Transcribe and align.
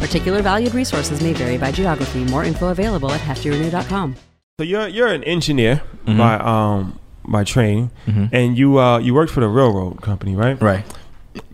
Particular 0.00 0.42
valued 0.42 0.74
resources 0.74 1.20
may 1.22 1.32
vary 1.32 1.56
by 1.58 1.72
geography. 1.72 2.24
More 2.24 2.44
info 2.44 2.68
available 2.68 3.10
at 3.10 3.20
heftyrenew.com. 3.20 4.16
So 4.58 4.64
you're 4.64 4.86
you're 4.88 5.08
an 5.08 5.24
engineer 5.24 5.82
by 6.06 6.34
um 6.36 6.98
by 7.26 7.42
training, 7.44 7.90
and 8.06 8.56
you 8.56 8.78
uh 8.78 8.98
you 8.98 9.14
worked 9.14 9.32
for 9.32 9.40
the 9.40 9.48
railroad 9.48 10.00
company, 10.02 10.36
right? 10.36 10.60
Right. 10.60 10.84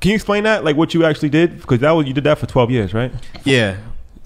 Can 0.01 0.11
you 0.11 0.15
explain 0.15 0.45
that, 0.45 0.65
like 0.65 0.77
what 0.77 0.93
you 0.93 1.05
actually 1.07 1.31
did? 1.31 1.61
Because 1.61 1.79
that 1.81 1.93
was 1.93 2.07
you 2.07 2.13
did 2.13 2.25
that 2.25 2.39
for 2.39 2.47
twelve 2.47 2.71
years, 2.71 2.93
right? 2.93 3.13
Yeah. 3.45 3.77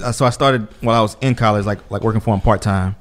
Uh, 0.03 0.11
so 0.11 0.25
I 0.27 0.31
started 0.31 0.67
while 0.81 0.99
I 0.99 1.03
was 1.03 1.17
in 1.21 1.35
college, 1.37 1.67
like 1.67 1.79
like 1.91 2.03
working 2.03 2.21
for 2.21 2.33
them 2.35 2.41
part 2.41 2.63
time. 2.63 2.97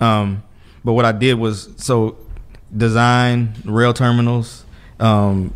Um, 0.00 0.42
but 0.84 0.92
what 0.92 1.04
I 1.06 1.12
did 1.12 1.34
was 1.38 1.70
so 1.76 2.18
design 2.76 3.54
rail 3.64 3.94
terminals. 3.94 4.64
Um, 5.00 5.54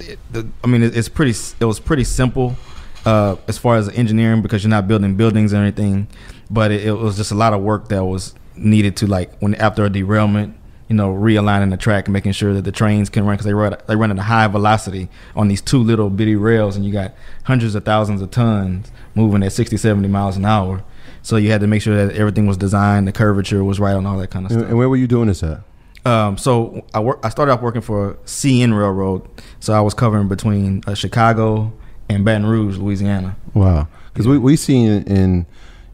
it- 0.00 0.18
the, 0.30 0.46
I 0.62 0.66
mean, 0.68 0.82
it, 0.84 0.96
it's 0.96 1.08
pretty. 1.08 1.34
It 1.58 1.64
was 1.64 1.80
pretty 1.80 2.04
simple 2.04 2.56
uh, 3.04 3.36
as 3.46 3.58
far 3.58 3.76
as 3.76 3.88
engineering 3.90 4.42
because 4.42 4.62
you're 4.62 4.70
not 4.70 4.88
building 4.88 5.14
buildings 5.16 5.52
or 5.52 5.58
anything. 5.58 6.08
But 6.50 6.70
it, 6.70 6.86
it 6.86 6.92
was 6.92 7.16
just 7.16 7.30
a 7.30 7.34
lot 7.34 7.52
of 7.52 7.60
work 7.62 7.88
that 7.88 8.04
was 8.04 8.34
needed 8.56 8.96
to 8.96 9.06
like 9.06 9.36
when 9.38 9.54
after 9.56 9.84
a 9.84 9.90
derailment, 9.90 10.56
you 10.88 10.96
know, 10.96 11.12
realigning 11.12 11.70
the 11.70 11.76
track 11.76 12.06
and 12.06 12.12
making 12.12 12.32
sure 12.32 12.54
that 12.54 12.62
the 12.62 12.72
trains 12.72 13.10
can 13.10 13.24
run 13.24 13.34
because 13.34 13.46
they 13.46 13.54
run 13.54 13.76
they 13.86 13.96
run 13.96 14.10
at 14.10 14.18
a 14.18 14.22
high 14.22 14.46
velocity 14.48 15.08
on 15.36 15.48
these 15.48 15.60
two 15.60 15.82
little 15.82 16.10
bitty 16.10 16.36
rails, 16.36 16.76
and 16.76 16.84
you 16.84 16.92
got 16.92 17.14
hundreds 17.44 17.74
of 17.74 17.84
thousands 17.84 18.22
of 18.22 18.30
tons 18.30 18.90
moving 19.14 19.42
at 19.42 19.52
60, 19.52 19.76
70 19.76 20.08
miles 20.08 20.36
an 20.36 20.44
hour. 20.44 20.82
So 21.22 21.36
you 21.36 21.50
had 21.50 21.60
to 21.60 21.66
make 21.66 21.82
sure 21.82 22.06
that 22.06 22.16
everything 22.16 22.46
was 22.46 22.56
designed, 22.56 23.06
the 23.06 23.12
curvature 23.12 23.62
was 23.62 23.78
right, 23.78 23.94
and 23.94 24.06
all 24.06 24.16
that 24.18 24.30
kind 24.30 24.46
of 24.46 24.52
stuff. 24.52 24.64
and 24.66 24.78
where 24.78 24.88
were 24.88 24.96
you 24.96 25.06
doing 25.06 25.28
this 25.28 25.42
at? 25.42 25.60
Um, 26.06 26.38
so 26.38 26.86
I 26.94 27.00
work. 27.00 27.20
I 27.22 27.28
started 27.28 27.52
off 27.52 27.60
working 27.60 27.82
for 27.82 28.14
CN 28.24 28.76
Railroad. 28.76 29.28
So 29.60 29.74
I 29.74 29.80
was 29.80 29.92
covering 29.94 30.28
between 30.28 30.82
uh, 30.86 30.94
Chicago 30.94 31.72
and 32.08 32.24
Baton 32.24 32.46
Rouge, 32.46 32.78
Louisiana. 32.78 33.36
Wow. 33.54 33.88
Because 34.12 34.26
we 34.26 34.38
we 34.38 34.56
seen 34.56 34.88
in, 34.90 35.02
in 35.04 35.46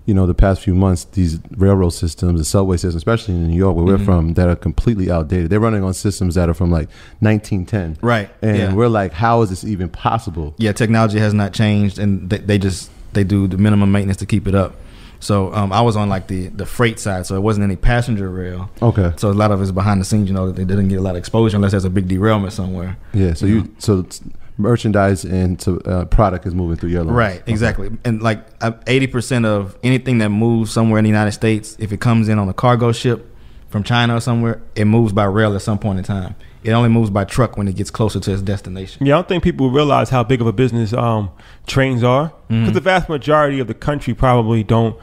you 0.07 0.13
know 0.15 0.27
the 0.27 0.35
past 0.35 0.61
few 0.63 0.75
months 0.75 1.05
these 1.05 1.39
railroad 1.57 1.91
systems, 1.91 2.39
the 2.41 2.45
subway 2.45 2.77
systems 2.77 2.97
especially 2.97 3.35
in 3.35 3.49
New 3.49 3.57
York 3.57 3.75
where 3.77 3.85
we're 3.85 3.99
from, 3.99 4.35
that 4.35 4.49
are 4.49 4.57
completely 4.57 5.11
outdated. 5.11 5.51
They're 5.51 5.61
running 5.61 5.83
on 5.83 5.95
systems 5.95 6.35
that 6.35 6.49
are 6.49 6.55
from 6.55 6.71
like 6.71 6.89
1910. 7.21 7.99
Right, 8.07 8.31
And 8.43 8.57
yeah. 8.57 8.75
we're 8.75 8.89
like, 8.89 9.13
how 9.13 9.43
is 9.43 9.51
this 9.51 9.65
even 9.65 9.89
possible? 9.89 10.55
Yeah, 10.59 10.73
technology 10.73 11.19
has 11.19 11.33
not 11.35 11.53
changed, 11.53 11.99
and 11.99 12.29
they, 12.31 12.39
they 12.39 12.59
just 12.59 12.91
they 13.15 13.25
do 13.25 13.47
the 13.47 13.57
minimum 13.59 13.93
maintenance 13.93 14.19
to 14.19 14.27
keep 14.27 14.47
it 14.47 14.55
up. 14.55 14.75
So 15.21 15.55
um, 15.55 15.73
I 15.73 15.81
was 15.81 15.97
on 15.97 16.11
like 16.11 16.27
the 16.27 16.49
the 16.49 16.67
freight 16.67 16.99
side, 17.01 17.25
so 17.27 17.35
it 17.37 17.41
wasn't 17.41 17.65
any 17.65 17.77
passenger 17.77 18.29
rail. 18.29 18.69
Okay. 18.83 19.13
So 19.17 19.31
a 19.31 19.33
lot 19.33 19.51
of 19.53 19.63
it's 19.63 19.71
behind 19.71 20.01
the 20.01 20.05
scenes, 20.05 20.29
you 20.29 20.35
know, 20.35 20.47
that 20.49 20.57
they 20.57 20.65
didn't 20.65 20.89
get 20.89 20.99
a 20.99 21.03
lot 21.03 21.13
of 21.13 21.17
exposure 21.17 21.57
unless 21.57 21.71
there's 21.71 21.87
a 21.87 21.91
big 21.91 22.09
derailment 22.09 22.53
somewhere. 22.53 22.99
Yeah. 23.15 23.33
So 23.33 23.47
you 23.47 23.75
so 23.79 24.01
it's- 24.01 24.21
merchandise 24.57 25.25
and 25.25 25.59
to, 25.61 25.81
uh, 25.81 26.05
product 26.07 26.47
is 26.47 26.55
moving 26.55 26.77
through 26.77 26.91
your 26.91 27.03
lines. 27.05 27.17
Right, 27.17 27.43
exactly. 27.47 27.91
And 28.05 28.23
like 28.23 28.47
eighty 28.87 29.07
percent 29.07 29.45
of 29.47 29.77
anything 29.83 30.19
that 30.19 30.29
moves 30.31 30.71
somewhere 30.73 30.99
in 30.99 31.05
the 31.05 31.11
United 31.11 31.33
States, 31.33 31.77
if 31.79 31.93
it 31.93 32.01
comes 32.01 32.29
in 32.29 32.39
on 32.39 32.49
a 32.49 32.55
cargo 32.55 32.93
ship 32.93 33.31
from 33.69 33.83
China 33.83 34.17
or 34.17 34.21
somewhere, 34.21 34.63
it 34.77 34.85
moves 34.85 35.13
by 35.13 35.25
rail 35.25 35.55
at 35.55 35.63
some 35.63 35.79
point 35.79 35.99
in 35.99 36.05
time. 36.05 36.37
It 36.63 36.71
only 36.71 36.89
moves 36.89 37.11
by 37.11 37.25
truck 37.25 37.59
when 37.59 37.69
it 37.69 37.77
gets 37.77 37.91
closer 37.91 38.21
to 38.21 38.33
its 38.33 38.41
destination. 38.41 39.05
Yeah, 39.05 39.15
I 39.15 39.17
don't 39.19 39.29
think 39.29 39.45
people 39.45 39.71
realize 39.71 40.09
how 40.09 40.25
big 40.25 40.41
of 40.41 40.47
a 40.47 40.53
business 40.53 40.95
um, 40.95 41.31
trains 41.67 42.03
are. 42.03 42.29
Because 42.49 42.63
Mm-hmm. 42.69 42.73
the 42.73 42.81
vast 42.81 43.09
majority 43.09 43.59
of 43.61 43.67
the 43.67 43.75
country 43.75 44.15
probably 44.15 44.63
don't 44.63 44.97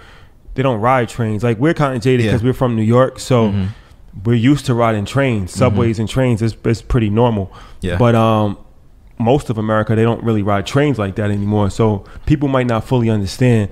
they 0.56 0.64
don't 0.64 0.82
ride 0.82 1.08
trains. 1.10 1.44
Like 1.44 1.58
we're 1.60 1.74
kind 1.74 1.96
of 1.96 2.02
jaded 2.02 2.26
Yeah. 2.26 2.32
because 2.32 2.44
we're 2.44 2.54
from 2.54 2.76
New 2.76 2.82
York, 2.82 3.20
so 3.20 3.54
we're 4.26 4.34
used 4.36 4.66
to 4.68 4.74
riding 4.74 5.06
trains, 5.06 5.52
subways, 5.54 6.00
and 6.00 6.10
trains. 6.10 6.42
It's, 6.42 6.56
it's 6.66 6.82
pretty 6.82 7.10
normal. 7.10 7.54
Yeah. 7.82 7.98
But 7.98 8.16
um, 8.16 8.58
most 9.22 9.50
of 9.50 9.58
America 9.58 9.96
they 9.96 10.04
don't 10.04 10.24
really 10.24 10.42
ride 10.44 10.66
trains 10.66 10.98
like 11.00 11.16
that 11.16 11.32
anymore. 11.32 11.70
So 11.70 12.04
people 12.26 12.48
might 12.48 12.68
not 12.68 12.84
fully 12.84 13.10
understand 13.10 13.70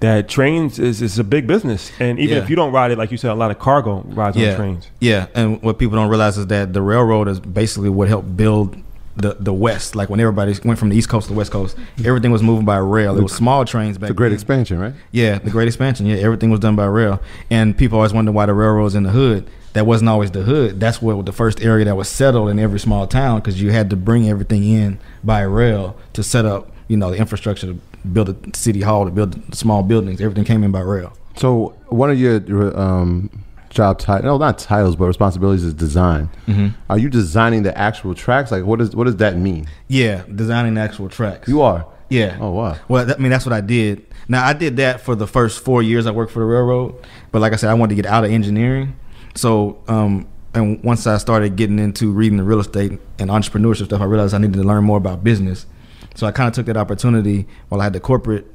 that 0.00 0.28
trains 0.28 0.78
is, 0.80 1.00
is 1.00 1.18
a 1.18 1.24
big 1.24 1.46
business, 1.46 1.92
and 2.00 2.18
even 2.18 2.36
Yeah. 2.36 2.42
if 2.42 2.50
you 2.50 2.56
don't 2.56 2.72
ride 2.72 2.90
it, 2.90 2.98
like 2.98 3.12
you 3.12 3.16
said, 3.16 3.30
a 3.30 3.34
lot 3.34 3.52
of 3.52 3.60
cargo 3.60 4.02
rides 4.08 4.36
on 4.36 4.56
trains. 4.56 4.88
Yeah, 5.00 5.26
and 5.34 5.62
what 5.62 5.78
people 5.78 5.96
don't 5.96 6.08
realize 6.08 6.36
is 6.38 6.48
that 6.48 6.72
the 6.72 6.82
railroad 6.82 7.28
is 7.28 7.38
basically 7.38 7.88
what 7.88 8.08
helped 8.08 8.36
build 8.36 8.76
the 9.16 9.36
the 9.38 9.52
West. 9.52 9.94
Like 9.94 10.08
when 10.08 10.20
everybody 10.20 10.54
went 10.64 10.78
from 10.78 10.88
the 10.88 10.96
East 10.96 11.08
Coast 11.08 11.28
to 11.28 11.32
the 11.32 11.36
West 11.36 11.52
Coast, 11.52 11.76
everything 12.04 12.30
was 12.30 12.42
moving 12.42 12.64
by 12.64 12.78
rail. 12.78 13.16
It 13.16 13.22
was 13.22 13.32
small 13.32 13.64
trains 13.64 13.98
back. 13.98 14.10
A 14.10 14.14
great 14.14 14.28
then. 14.28 14.34
expansion, 14.34 14.78
right? 14.78 14.94
Yeah, 15.10 15.38
the 15.38 15.50
great 15.50 15.68
expansion. 15.68 16.06
Yeah, 16.06 16.16
everything 16.16 16.50
was 16.50 16.60
done 16.60 16.76
by 16.76 16.86
rail, 16.86 17.20
and 17.50 17.76
people 17.76 17.98
always 17.98 18.12
wonder 18.12 18.32
why 18.32 18.46
the 18.46 18.54
railroads 18.54 18.94
in 18.94 19.02
the 19.02 19.10
hood. 19.10 19.48
That 19.74 19.86
wasn't 19.86 20.10
always 20.10 20.30
the 20.30 20.42
hood. 20.42 20.80
That's 20.80 21.00
what 21.00 21.24
the 21.24 21.32
first 21.32 21.62
area 21.62 21.86
that 21.86 21.96
was 21.96 22.06
settled 22.06 22.50
in 22.50 22.58
every 22.58 22.78
small 22.78 23.06
town 23.06 23.40
because 23.40 23.60
you 23.62 23.70
had 23.70 23.88
to 23.90 23.96
bring 23.96 24.28
everything 24.28 24.64
in 24.64 24.98
by 25.24 25.40
rail 25.42 25.96
to 26.12 26.22
set 26.22 26.44
up, 26.44 26.70
you 26.88 26.98
know, 26.98 27.10
the 27.10 27.16
infrastructure 27.16 27.68
to 27.68 27.80
build 28.12 28.28
a 28.28 28.36
city 28.54 28.82
hall, 28.82 29.06
to 29.06 29.10
build 29.10 29.54
small 29.54 29.82
buildings. 29.82 30.20
Everything 30.20 30.44
came 30.44 30.62
in 30.62 30.72
by 30.72 30.80
rail. 30.80 31.14
So 31.36 31.74
one 31.88 32.10
of 32.10 32.20
your 32.20 32.78
um, 32.78 33.41
job 33.72 33.98
title 33.98 34.26
no, 34.26 34.38
not 34.38 34.58
titles, 34.58 34.96
but 34.96 35.06
responsibilities 35.06 35.64
is 35.64 35.74
design. 35.74 36.28
Mm-hmm. 36.46 36.68
Are 36.90 36.98
you 36.98 37.08
designing 37.08 37.62
the 37.62 37.76
actual 37.76 38.14
tracks? 38.14 38.50
Like, 38.50 38.64
what 38.64 38.78
does 38.78 38.94
what 38.94 39.04
does 39.04 39.16
that 39.16 39.36
mean? 39.36 39.66
Yeah, 39.88 40.22
designing 40.32 40.74
the 40.74 40.80
actual 40.80 41.08
tracks. 41.08 41.48
You 41.48 41.62
are. 41.62 41.86
Yeah. 42.08 42.36
Oh 42.40 42.50
wow. 42.50 42.76
Well, 42.88 43.06
that, 43.06 43.18
I 43.18 43.20
mean, 43.20 43.30
that's 43.30 43.46
what 43.46 43.54
I 43.54 43.60
did. 43.60 44.06
Now, 44.28 44.46
I 44.46 44.52
did 44.52 44.76
that 44.76 45.00
for 45.00 45.14
the 45.14 45.26
first 45.26 45.64
four 45.64 45.82
years 45.82 46.06
I 46.06 46.10
worked 46.10 46.32
for 46.32 46.38
the 46.38 46.44
railroad. 46.44 46.94
But 47.32 47.40
like 47.40 47.52
I 47.52 47.56
said, 47.56 47.70
I 47.70 47.74
wanted 47.74 47.96
to 47.96 48.02
get 48.02 48.10
out 48.10 48.24
of 48.24 48.30
engineering. 48.30 48.96
So 49.34 49.82
um, 49.88 50.28
and 50.54 50.82
once 50.84 51.06
I 51.06 51.16
started 51.16 51.56
getting 51.56 51.78
into 51.78 52.12
reading 52.12 52.36
the 52.36 52.44
real 52.44 52.60
estate 52.60 53.00
and 53.18 53.30
entrepreneurship 53.30 53.86
stuff, 53.86 54.00
I 54.00 54.04
realized 54.04 54.34
I 54.34 54.38
needed 54.38 54.54
to 54.54 54.62
learn 54.62 54.84
more 54.84 54.98
about 54.98 55.24
business. 55.24 55.66
So 56.14 56.26
I 56.26 56.32
kind 56.32 56.48
of 56.48 56.54
took 56.54 56.66
that 56.66 56.76
opportunity 56.76 57.46
while 57.68 57.80
I 57.80 57.84
had 57.84 57.94
the 57.94 58.00
corporate 58.00 58.46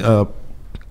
uh, 0.00 0.26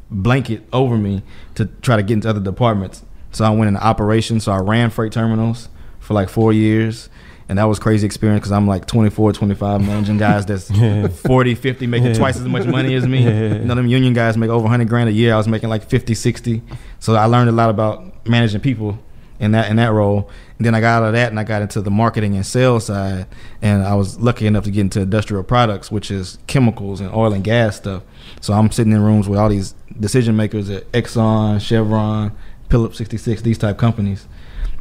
blanket 0.10 0.64
over 0.74 0.98
me 0.98 1.24
to 1.56 1.66
try 1.82 1.96
to 1.96 2.04
get 2.04 2.16
into 2.16 2.30
other 2.30 2.42
departments. 2.42 3.04
So 3.38 3.46
I 3.46 3.50
went 3.52 3.68
into 3.70 3.84
operations. 3.84 4.44
So 4.44 4.52
I 4.52 4.58
ran 4.58 4.90
freight 4.90 5.12
terminals 5.12 5.70
for 6.00 6.14
like 6.14 6.30
four 6.30 6.52
years. 6.54 7.10
And 7.50 7.58
that 7.60 7.64
was 7.64 7.80
crazy 7.80 8.06
experience 8.06 8.42
because 8.42 8.52
I'm 8.52 8.68
like 8.68 8.88
24, 8.88 9.32
25 9.32 9.80
managing 9.82 10.18
guys 10.18 10.46
that's 10.46 10.70
Yeah. 10.72 11.08
40, 11.08 11.56
50, 11.56 11.88
making 11.88 12.08
Yeah. 12.08 12.14
twice 12.16 12.36
as 12.36 12.46
much 12.46 12.66
money 12.66 12.94
as 12.96 13.08
me. 13.08 13.24
Yeah. 13.24 13.54
You 13.54 13.60
know, 13.66 13.76
them 13.76 13.88
union 13.88 14.14
guys 14.14 14.36
make 14.38 14.50
over 14.50 14.64
100 14.64 14.90
grand 14.90 15.08
a 15.10 15.14
year. 15.14 15.34
I 15.34 15.38
was 15.38 15.48
making 15.48 15.70
like 15.70 15.84
50, 15.88 16.14
60. 16.14 16.62
So 17.00 17.16
I 17.16 17.26
learned 17.26 17.50
a 17.50 17.54
lot 17.54 17.70
about 17.70 18.28
managing 18.28 18.60
people 18.60 19.00
in 19.40 19.52
that 19.52 19.70
in 19.70 19.78
that 19.78 19.94
role. 19.94 20.30
And 20.58 20.66
then 20.66 20.74
I 20.76 20.82
got 20.82 21.04
out 21.04 21.08
of 21.08 21.14
that 21.14 21.30
and 21.30 21.40
I 21.40 21.44
got 21.44 21.62
into 21.62 21.82
the 21.82 21.92
marketing 21.92 22.36
and 22.36 22.46
sales 22.46 22.88
side. 22.88 23.28
And 23.62 23.84
I 23.84 23.94
was 23.94 24.20
lucky 24.20 24.46
enough 24.48 24.64
to 24.66 24.72
get 24.72 24.82
into 24.82 25.02
industrial 25.02 25.44
products, 25.44 25.90
which 25.92 26.10
is 26.12 26.40
chemicals 26.48 27.00
and 27.00 27.14
oil 27.14 27.32
and 27.32 27.44
gas 27.46 27.78
stuff. 27.78 28.04
So 28.42 28.54
I'm 28.54 28.72
sitting 28.72 28.92
in 28.92 29.02
rooms 29.02 29.30
with 29.30 29.40
all 29.40 29.48
these 29.48 29.74
decision 29.98 30.36
makers 30.36 30.70
at 30.70 30.92
Exxon, 30.92 31.62
Chevron, 31.62 32.32
Phillips 32.70 32.98
66, 32.98 33.42
these 33.42 33.58
type 33.58 33.78
companies. 33.78 34.28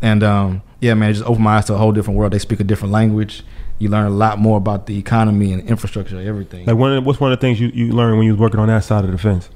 And 0.03 0.23
um, 0.23 0.63
yeah, 0.81 0.95
man, 0.95 1.11
it 1.11 1.15
just 1.15 1.25
opened 1.27 1.45
my 1.45 1.57
eyes 1.57 1.65
to 1.67 1.75
a 1.75 1.79
whole 1.79 1.93
different 1.93 2.19
world. 2.19 2.33
They 2.33 2.39
speak 2.39 2.61
a 2.61 2.65
different 2.65 2.93
language. 2.93 3.43
You 3.79 3.89
learn 3.91 4.07
a 4.07 4.11
lot 4.11 4.39
more 4.39 4.57
about 4.59 4.87
the 4.87 4.99
economy 4.99 5.53
and 5.53 5.67
infrastructure, 5.69 6.19
everything. 6.21 6.65
Like, 6.67 6.77
one 6.77 6.93
of, 6.97 7.05
what's 7.05 7.21
one 7.21 7.33
of 7.33 7.39
the 7.39 7.41
things 7.47 7.61
you, 7.61 7.69
you 7.69 7.93
learned 7.93 8.17
when 8.19 8.27
you 8.27 8.33
was 8.33 8.41
working 8.41 8.59
on 8.61 8.69
that 8.69 8.85
side 8.85 9.05
of 9.05 9.11
the 9.13 9.19
fence? 9.19 9.51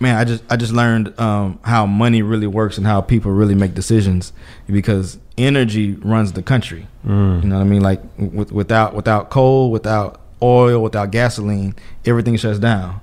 man 0.00 0.16
i 0.16 0.24
just 0.24 0.42
i 0.50 0.56
just 0.56 0.72
learned 0.72 1.16
um, 1.20 1.56
how 1.62 1.86
money 1.86 2.22
really 2.22 2.46
works 2.46 2.76
and 2.76 2.86
how 2.88 3.00
people 3.00 3.30
really 3.30 3.54
make 3.54 3.72
decisions 3.72 4.32
because 4.66 5.18
energy 5.38 5.92
runs 5.96 6.32
the 6.32 6.42
country 6.42 6.88
Mm. 7.06 7.42
you 7.44 7.48
know 7.48 7.54
what 7.56 7.60
i 7.60 7.64
mean 7.64 7.80
like 7.82 8.02
with, 8.18 8.50
without 8.50 8.94
without 8.94 9.30
coal 9.30 9.70
without 9.70 10.20
oil 10.42 10.82
without 10.82 11.12
gasoline 11.12 11.74
everything 12.04 12.36
shuts 12.36 12.58
down 12.58 13.00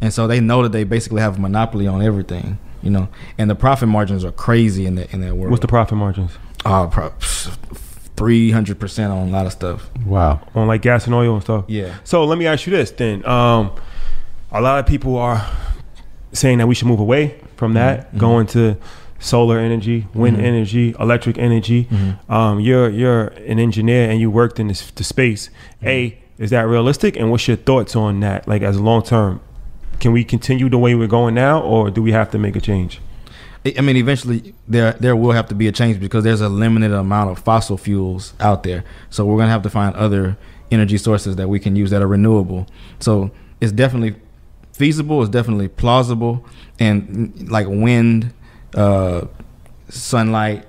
and 0.00 0.12
so 0.12 0.26
they 0.26 0.40
know 0.40 0.62
that 0.64 0.72
they 0.72 0.82
basically 0.82 1.20
have 1.20 1.38
a 1.38 1.40
monopoly 1.40 1.86
on 1.86 2.02
everything 2.02 2.58
you 2.82 2.90
know 2.90 3.08
and 3.38 3.48
the 3.50 3.54
profit 3.54 3.88
margins 3.88 4.24
are 4.24 4.32
crazy 4.32 4.86
in 4.86 4.94
that 4.96 5.12
in 5.12 5.20
that 5.20 5.34
world 5.36 5.50
What's 5.50 5.62
the 5.62 5.68
profit 5.68 5.96
margins 5.98 6.32
oh, 6.64 6.88
pro- 6.90 7.12
300% 8.16 9.10
on 9.10 9.28
a 9.28 9.30
lot 9.30 9.46
of 9.46 9.52
stuff 9.52 9.88
Wow. 10.04 10.40
on 10.54 10.66
like 10.66 10.82
gas 10.82 11.06
and 11.06 11.14
oil 11.14 11.34
and 11.34 11.42
stuff? 11.42 11.64
yeah 11.68 11.94
So 12.04 12.24
let 12.24 12.38
me 12.38 12.46
ask 12.46 12.66
you 12.66 12.72
this 12.72 12.90
then. 12.90 13.24
Um, 13.26 13.70
a 14.50 14.60
lot 14.60 14.78
of 14.80 14.86
people 14.86 15.16
are 15.16 15.44
saying 16.32 16.58
that 16.58 16.66
we 16.66 16.74
should 16.74 16.88
move 16.88 17.00
away 17.00 17.38
from 17.56 17.74
that, 17.74 18.12
Mhm. 18.14 18.18
going 18.18 18.46
to 18.48 18.76
solar 19.18 19.58
energy, 19.58 20.06
wind 20.14 20.36
Mhm. 20.36 20.42
energy, 20.44 20.94
electric 20.98 21.38
energy. 21.38 21.86
Mhm. 21.90 22.30
Um, 22.32 22.60
you're 22.60 22.88
you're 22.88 23.24
an 23.46 23.58
engineer 23.58 24.08
and 24.10 24.20
you 24.20 24.30
worked 24.30 24.58
in 24.60 24.68
this 24.68 24.90
the 24.92 25.04
space. 25.04 25.50
A, 25.84 26.16
is 26.38 26.50
that 26.50 26.66
realistic? 26.66 27.16
And 27.16 27.30
what's 27.30 27.46
your 27.48 27.56
thoughts 27.56 27.94
on 27.96 28.20
that? 28.20 28.46
Like 28.48 28.62
as 28.62 28.76
a 28.76 28.82
long 28.82 29.02
term, 29.02 29.40
can 30.00 30.12
we 30.12 30.24
continue 30.24 30.68
the 30.68 30.78
way 30.78 30.94
we're 30.94 31.08
going 31.08 31.34
now, 31.34 31.60
or 31.60 31.90
do 31.90 32.02
we 32.02 32.12
have 32.12 32.30
to 32.30 32.38
make 32.38 32.56
a 32.56 32.60
change? 32.60 33.00
I 33.76 33.80
mean, 33.80 33.96
eventually 33.96 34.54
there 34.66 34.92
there 34.92 35.16
will 35.16 35.32
have 35.32 35.48
to 35.48 35.54
be 35.54 35.66
a 35.66 35.72
change 35.72 36.00
because 36.00 36.24
there's 36.24 36.40
a 36.40 36.48
limited 36.48 36.92
amount 36.92 37.30
of 37.30 37.38
fossil 37.40 37.76
fuels 37.76 38.34
out 38.40 38.62
there. 38.62 38.84
So 39.10 39.24
we're 39.24 39.38
gonna 39.38 39.50
have 39.50 39.62
to 39.62 39.70
find 39.70 39.94
other 39.96 40.36
energy 40.70 40.98
sources 40.98 41.36
that 41.36 41.48
we 41.48 41.58
can 41.58 41.74
use 41.76 41.90
that 41.90 42.00
are 42.02 42.06
renewable. 42.06 42.66
So 43.00 43.30
it's 43.60 43.72
definitely 43.72 44.14
feasible. 44.72 45.22
It's 45.22 45.30
definitely 45.30 45.68
plausible, 45.68 46.44
and 46.78 47.08
mm, 47.08 47.50
like 47.50 47.66
wind, 47.68 48.32
uh, 48.74 49.26
sunlight, 49.88 50.66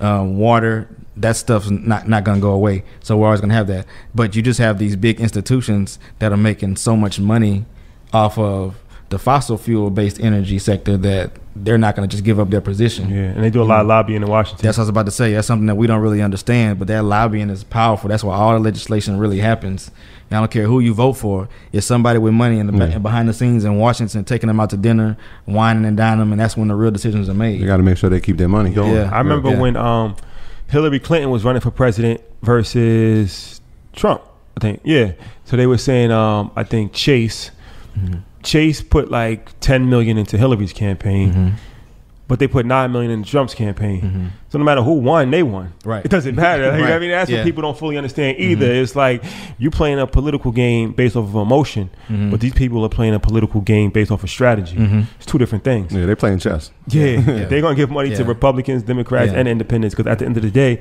um, 0.00 0.38
water. 0.38 0.88
That 1.16 1.36
stuff's 1.36 1.68
not 1.68 2.08
not 2.08 2.24
gonna 2.24 2.40
go 2.40 2.52
away. 2.52 2.84
So 3.00 3.18
we're 3.18 3.26
always 3.26 3.42
gonna 3.42 3.54
have 3.54 3.66
that. 3.66 3.86
But 4.14 4.34
you 4.34 4.40
just 4.40 4.58
have 4.58 4.78
these 4.78 4.96
big 4.96 5.20
institutions 5.20 5.98
that 6.20 6.32
are 6.32 6.38
making 6.38 6.76
so 6.76 6.96
much 6.96 7.20
money 7.20 7.66
off 8.12 8.38
of 8.38 8.76
the 9.10 9.18
fossil 9.18 9.58
fuel 9.58 9.90
based 9.90 10.20
energy 10.20 10.58
sector 10.58 10.96
that 10.96 11.32
they're 11.56 11.78
not 11.78 11.96
going 11.96 12.08
to 12.08 12.12
just 12.12 12.22
give 12.24 12.38
up 12.38 12.48
their 12.50 12.60
position. 12.60 13.10
Yeah, 13.10 13.22
and 13.24 13.42
they 13.42 13.50
do 13.50 13.60
a 13.60 13.64
lot 13.64 13.80
of 13.80 13.88
lobbying 13.88 14.22
in 14.22 14.28
Washington. 14.28 14.64
That's 14.64 14.78
what 14.78 14.82
I 14.82 14.84
was 14.84 14.88
about 14.90 15.06
to 15.06 15.10
say. 15.12 15.32
That's 15.32 15.48
something 15.48 15.66
that 15.66 15.74
we 15.74 15.88
don't 15.88 16.00
really 16.00 16.22
understand, 16.22 16.78
but 16.78 16.86
that 16.88 17.02
lobbying 17.02 17.50
is 17.50 17.64
powerful. 17.64 18.08
That's 18.08 18.22
why 18.22 18.36
all 18.36 18.52
the 18.52 18.60
legislation 18.60 19.18
really 19.18 19.40
happens. 19.40 19.90
And 20.30 20.36
I 20.36 20.40
don't 20.40 20.50
care 20.52 20.66
who 20.66 20.78
you 20.78 20.94
vote 20.94 21.14
for. 21.14 21.48
It's 21.72 21.84
somebody 21.86 22.20
with 22.20 22.32
money 22.34 22.60
in 22.60 22.68
the 22.68 22.72
Yeah. 22.72 22.94
ba- 22.94 23.00
behind 23.00 23.28
the 23.28 23.32
scenes 23.32 23.64
in 23.64 23.78
Washington 23.78 24.22
taking 24.24 24.46
them 24.46 24.60
out 24.60 24.70
to 24.70 24.76
dinner, 24.76 25.16
wining 25.44 25.84
and 25.84 25.96
dining 25.96 26.20
them, 26.20 26.30
and 26.30 26.40
that's 26.40 26.56
when 26.56 26.68
the 26.68 26.76
real 26.76 26.92
decisions 26.92 27.28
are 27.28 27.34
made. 27.34 27.60
They 27.60 27.66
got 27.66 27.78
to 27.78 27.82
make 27.82 27.96
sure 27.98 28.08
they 28.10 28.20
keep 28.20 28.36
their 28.36 28.48
money 28.48 28.70
going. 28.70 28.94
Yeah. 28.94 29.10
I 29.12 29.18
remember 29.18 29.50
Yeah. 29.50 29.58
when 29.58 29.76
um, 29.76 30.14
Hillary 30.68 31.00
Clinton 31.00 31.30
was 31.30 31.42
running 31.42 31.60
for 31.60 31.72
president 31.72 32.20
versus 32.42 33.60
Trump. 33.94 34.22
I 34.56 34.60
think 34.60 34.80
yeah. 34.84 35.12
So 35.46 35.56
they 35.56 35.66
were 35.66 35.78
saying 35.78 36.12
um, 36.12 36.52
I 36.54 36.62
think 36.62 36.92
Chase 36.92 37.50
Mhm. 38.02 38.18
Chase 38.42 38.82
put 38.82 39.10
like 39.10 39.58
ten 39.60 39.88
million 39.90 40.16
into 40.18 40.38
Hillary's 40.38 40.72
campaign, 40.72 41.32
Mhm. 41.32 41.52
but 42.28 42.38
they 42.38 42.46
put 42.46 42.64
nine 42.64 42.90
million 42.92 43.10
into 43.10 43.28
Trump's 43.30 43.54
campaign. 43.54 44.00
Mhm. 44.02 44.26
So 44.50 44.58
no 44.58 44.64
matter 44.64 44.82
who 44.82 44.94
won, 44.94 45.30
they 45.30 45.42
won. 45.42 45.72
Right. 45.84 46.04
It 46.04 46.10
doesn't 46.10 46.34
matter. 46.36 46.64
You 46.64 46.72
know 46.72 46.80
what 46.80 46.92
I 46.92 46.98
mean, 47.04 47.10
that's 47.10 47.28
Yeah. 47.30 47.38
what 47.38 47.44
people 47.44 47.62
don't 47.62 47.76
fully 47.76 47.96
understand 47.98 48.36
either. 48.38 48.66
Mhm. 48.66 48.82
It's 48.82 48.96
like 48.96 49.22
you're 49.58 49.70
playing 49.70 49.98
a 49.98 50.06
political 50.06 50.52
game 50.52 50.92
based 50.92 51.16
off 51.16 51.24
of 51.28 51.34
emotion, 51.34 51.90
Mhm. 52.10 52.30
but 52.30 52.40
these 52.40 52.54
people 52.54 52.82
are 52.84 52.88
playing 52.88 53.14
a 53.14 53.20
political 53.20 53.60
game 53.60 53.90
based 53.90 54.10
off 54.10 54.22
of 54.24 54.30
strategy. 54.30 54.76
It's 55.16 55.26
two 55.26 55.38
different 55.38 55.64
things. 55.64 55.92
Yeah, 55.92 56.06
they're 56.06 56.16
playing 56.16 56.38
chess. 56.38 56.70
Yeah, 56.88 57.04
Yeah. 57.04 57.20
they're 57.48 57.60
gonna 57.60 57.74
give 57.74 57.90
money 57.90 58.14
to 58.16 58.24
Republicans, 58.24 58.82
Democrats, 58.84 59.32
Yeah. 59.32 59.38
and 59.40 59.48
Independents 59.48 59.94
because 59.94 60.10
at 60.10 60.18
the 60.20 60.24
end 60.26 60.36
of 60.36 60.42
the 60.42 60.50
day, 60.50 60.80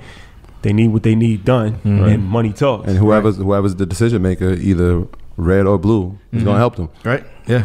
they 0.62 0.74
need 0.74 0.90
what 0.90 1.04
they 1.04 1.16
need 1.16 1.46
done, 1.46 1.76
Mhm. 1.86 2.08
and 2.14 2.24
money 2.28 2.52
talks. 2.54 2.88
And 2.90 2.98
whoever's 2.98 3.38
whoever's 3.38 3.76
the 3.76 3.86
decision 3.86 4.22
maker, 4.22 4.52
either 4.54 5.04
red 5.40 5.66
or 5.66 5.78
blue, 5.78 6.18
is 6.32 6.42
Mhm. 6.42 6.46
going 6.46 6.56
to 6.56 6.60
help 6.60 6.76
them. 6.76 6.90
Right? 7.04 7.24
Yeah. 7.48 7.64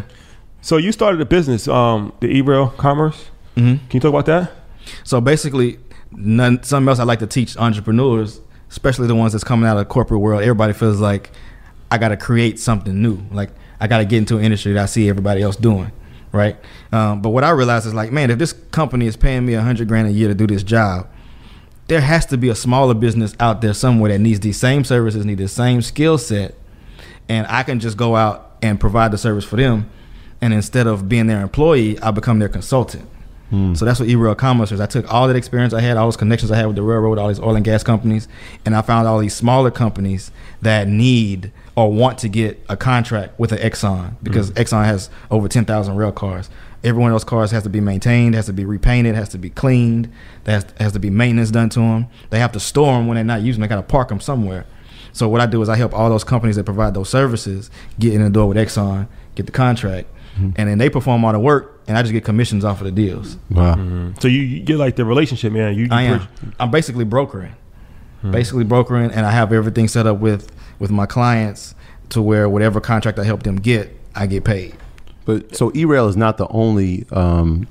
so 0.63 0.77
you 0.79 0.93
started 0.93 1.21
a 1.21 1.27
business, 1.27 1.69
um, 1.69 2.13
the 2.21 2.29
E-Rail 2.29 2.69
Commerce. 2.79 3.31
hmm 3.57 3.75
Can 3.75 3.81
you 3.93 4.01
talk 4.01 4.09
about 4.11 4.27
that? 4.27 4.51
So 5.05 5.21
basically, 5.21 5.79
none, 6.13 6.63
something 6.63 6.89
else 6.89 6.99
I 6.99 7.05
like 7.05 7.19
to 7.19 7.27
teach 7.27 7.57
entrepreneurs, 7.59 8.41
especially 8.71 9.07
the 9.07 9.15
ones 9.15 9.33
that's 9.33 9.45
coming 9.45 9.67
out 9.69 9.77
of 9.77 9.81
the 9.81 9.85
corporate 9.93 10.21
world. 10.21 10.41
Everybody 10.43 10.73
feels 10.73 11.01
like 11.01 11.31
I 11.91 11.99
got 11.99 12.09
to 12.09 12.17
create 12.17 12.59
something 12.59 13.01
new. 13.03 13.19
Like 13.31 13.51
I 13.81 13.87
got 13.89 13.99
to 13.99 14.05
get 14.07 14.19
into 14.19 14.39
an 14.39 14.45
industry 14.45 14.73
that 14.73 14.83
I 14.83 14.87
see 14.87 15.09
everybody 15.09 15.43
else 15.43 15.57
doing, 15.57 15.93
right? 16.33 16.57
Um, 16.93 17.21
but 17.21 17.31
what 17.31 17.45
I 17.45 17.51
realized 17.51 17.87
is 17.87 17.93
like, 17.95 18.11
man, 18.13 18.31
if 18.31 18.39
this 18.39 18.53
company 18.71 19.07
is 19.07 19.17
paying 19.17 19.45
me 19.45 19.55
a 19.55 19.61
hundred 19.63 19.89
grand 19.89 20.09
a 20.09 20.13
year 20.13 20.29
to 20.29 20.35
do 20.35 20.47
this 20.47 20.63
job, 20.63 21.07
there 21.89 22.01
has 22.01 22.25
to 22.27 22.39
be 22.39 22.49
a 22.49 22.55
smaller 22.55 22.95
business 22.95 23.35
out 23.39 23.61
there 23.61 23.75
somewhere 23.75 24.11
that 24.13 24.19
needs 24.19 24.41
these 24.41 24.57
same 24.57 24.83
services, 24.85 25.27
need 25.27 25.39
the 25.39 25.49
same 25.49 25.83
skill 25.83 26.17
set, 26.17 26.55
and 27.29 27.47
I 27.49 27.63
can 27.63 27.81
just 27.81 27.97
go 27.97 28.17
out 28.17 28.57
and 28.63 28.79
provide 28.79 29.11
the 29.11 29.19
service 29.19 29.45
for 29.45 29.57
them. 29.57 29.91
And 30.41 30.53
instead 30.53 30.87
of 30.87 31.09
being 31.09 31.27
their 31.27 31.41
employee, 31.41 31.99
I 32.01 32.11
become 32.11 32.39
their 32.39 32.49
consultant. 32.49 33.09
Hmm. 33.51 33.75
So 33.75 33.85
that's 33.85 34.01
what 34.01 34.09
E-Rail 34.09 34.35
Commerce 34.35 34.73
is. 34.73 34.81
I 34.81 34.87
took 34.87 35.11
all 35.13 35.29
that 35.29 35.37
experience 35.37 35.73
I 35.73 35.81
had, 35.81 35.97
all 35.97 36.07
those 36.07 36.17
connections 36.17 36.51
I 36.51 36.57
had 36.57 36.67
with 36.67 36.77
the 36.77 36.83
railroad, 36.83 37.19
all 37.19 37.29
these 37.29 37.41
oil 37.41 37.55
and 37.55 37.65
gas 37.65 37.83
companies, 37.83 38.27
and 38.65 38.75
I 38.75 38.83
found 38.83 39.07
all 39.07 39.19
these 39.19 39.35
smaller 39.35 39.71
companies 39.71 40.31
that 40.63 40.89
need 40.89 41.53
or 41.77 41.93
want 41.93 42.19
to 42.19 42.29
get 42.29 42.65
a 42.69 42.77
contract 42.77 43.39
with 43.39 43.53
an 43.53 43.59
Exxon 43.59 44.17
because 44.23 44.49
hmm. 44.49 44.55
Exxon 44.55 44.85
has 44.85 45.11
over 45.31 45.49
10,000 45.49 45.97
rail 45.97 46.13
cars. 46.13 46.51
Every 46.83 47.01
one 47.01 47.11
of 47.11 47.15
those 47.15 47.25
cars 47.25 47.51
has 47.51 47.63
to 47.63 47.71
be 47.71 47.81
maintained, 47.81 48.35
has 48.35 48.47
to 48.47 48.53
be 48.53 48.65
repainted, 48.65 49.15
has 49.15 49.31
to 49.31 49.39
be 49.39 49.49
cleaned, 49.49 50.13
there 50.45 50.57
has, 50.57 50.67
has 50.79 50.93
to 50.93 50.99
be 50.99 51.09
maintenance 51.09 51.51
done 51.51 51.71
to 51.71 51.81
them. 51.81 52.07
They 52.31 52.39
have 52.41 52.53
to 52.53 52.61
store 52.61 52.99
them 52.99 53.07
when 53.07 53.15
they're 53.15 53.25
not 53.25 53.41
using 53.41 53.61
them. 53.61 53.69
They 53.69 53.75
got 53.75 53.81
to 53.81 53.91
park 53.91 54.09
them 54.09 54.21
somewhere. 54.21 54.67
So 55.15 55.29
what 55.29 55.41
I 55.41 55.47
do 55.47 55.63
is 55.63 55.69
I 55.69 55.77
help 55.77 55.95
all 55.95 56.11
those 56.11 56.25
companies 56.25 56.57
that 56.57 56.65
provide 56.65 56.93
those 56.93 57.09
services 57.09 57.71
get 57.99 58.13
in 58.13 58.23
the 58.23 58.29
door 58.29 58.49
with 58.49 58.57
Exxon, 58.57 59.07
get 59.37 59.47
the 59.47 59.53
contract, 59.53 60.09
mm-hmm. 60.35 60.51
and 60.57 60.69
then 60.69 60.79
they 60.79 60.91
perform 60.91 61.25
all 61.25 61.33
the 61.33 61.39
work, 61.39 61.81
and 61.87 61.97
I 61.97 62.03
just 62.03 62.13
get 62.13 62.25
commissions 62.25 62.65
off 62.65 62.81
of 62.81 62.87
the 62.87 62.91
deals. 62.91 63.37
Wow. 63.49 63.77
Mm-hmm. 63.77 64.19
So 64.21 64.27
you 64.27 64.41
you're 64.41 64.77
like 64.77 64.97
the 64.97 65.05
relationship 65.05 65.53
man. 65.53 65.77
You, 65.77 65.85
you 65.85 65.89
I 65.93 66.03
am. 66.03 66.19
push- 66.19 66.53
I'm 66.59 66.73
basically 66.73 67.05
brokering, 67.05 67.55
hmm. 68.23 68.33
basically 68.33 68.65
brokering, 68.65 69.13
and 69.13 69.25
I 69.25 69.31
have 69.31 69.53
everything 69.53 69.87
set 69.87 70.07
up 70.07 70.19
with 70.19 70.51
with 70.81 70.91
my 70.91 71.07
clients 71.07 71.77
to 72.11 72.21
where 72.21 72.49
whatever 72.49 72.81
contract 72.81 73.19
I 73.19 73.25
help 73.25 73.45
them 73.45 73.57
get, 73.57 73.97
I 74.17 74.27
get 74.27 74.45
paid. 74.45 74.75
But 75.25 75.57
so 75.57 75.71
E-Rail 75.75 76.09
is 76.09 76.17
not 76.17 76.37
the 76.37 76.49
only 76.49 77.07
um, 77.13 77.67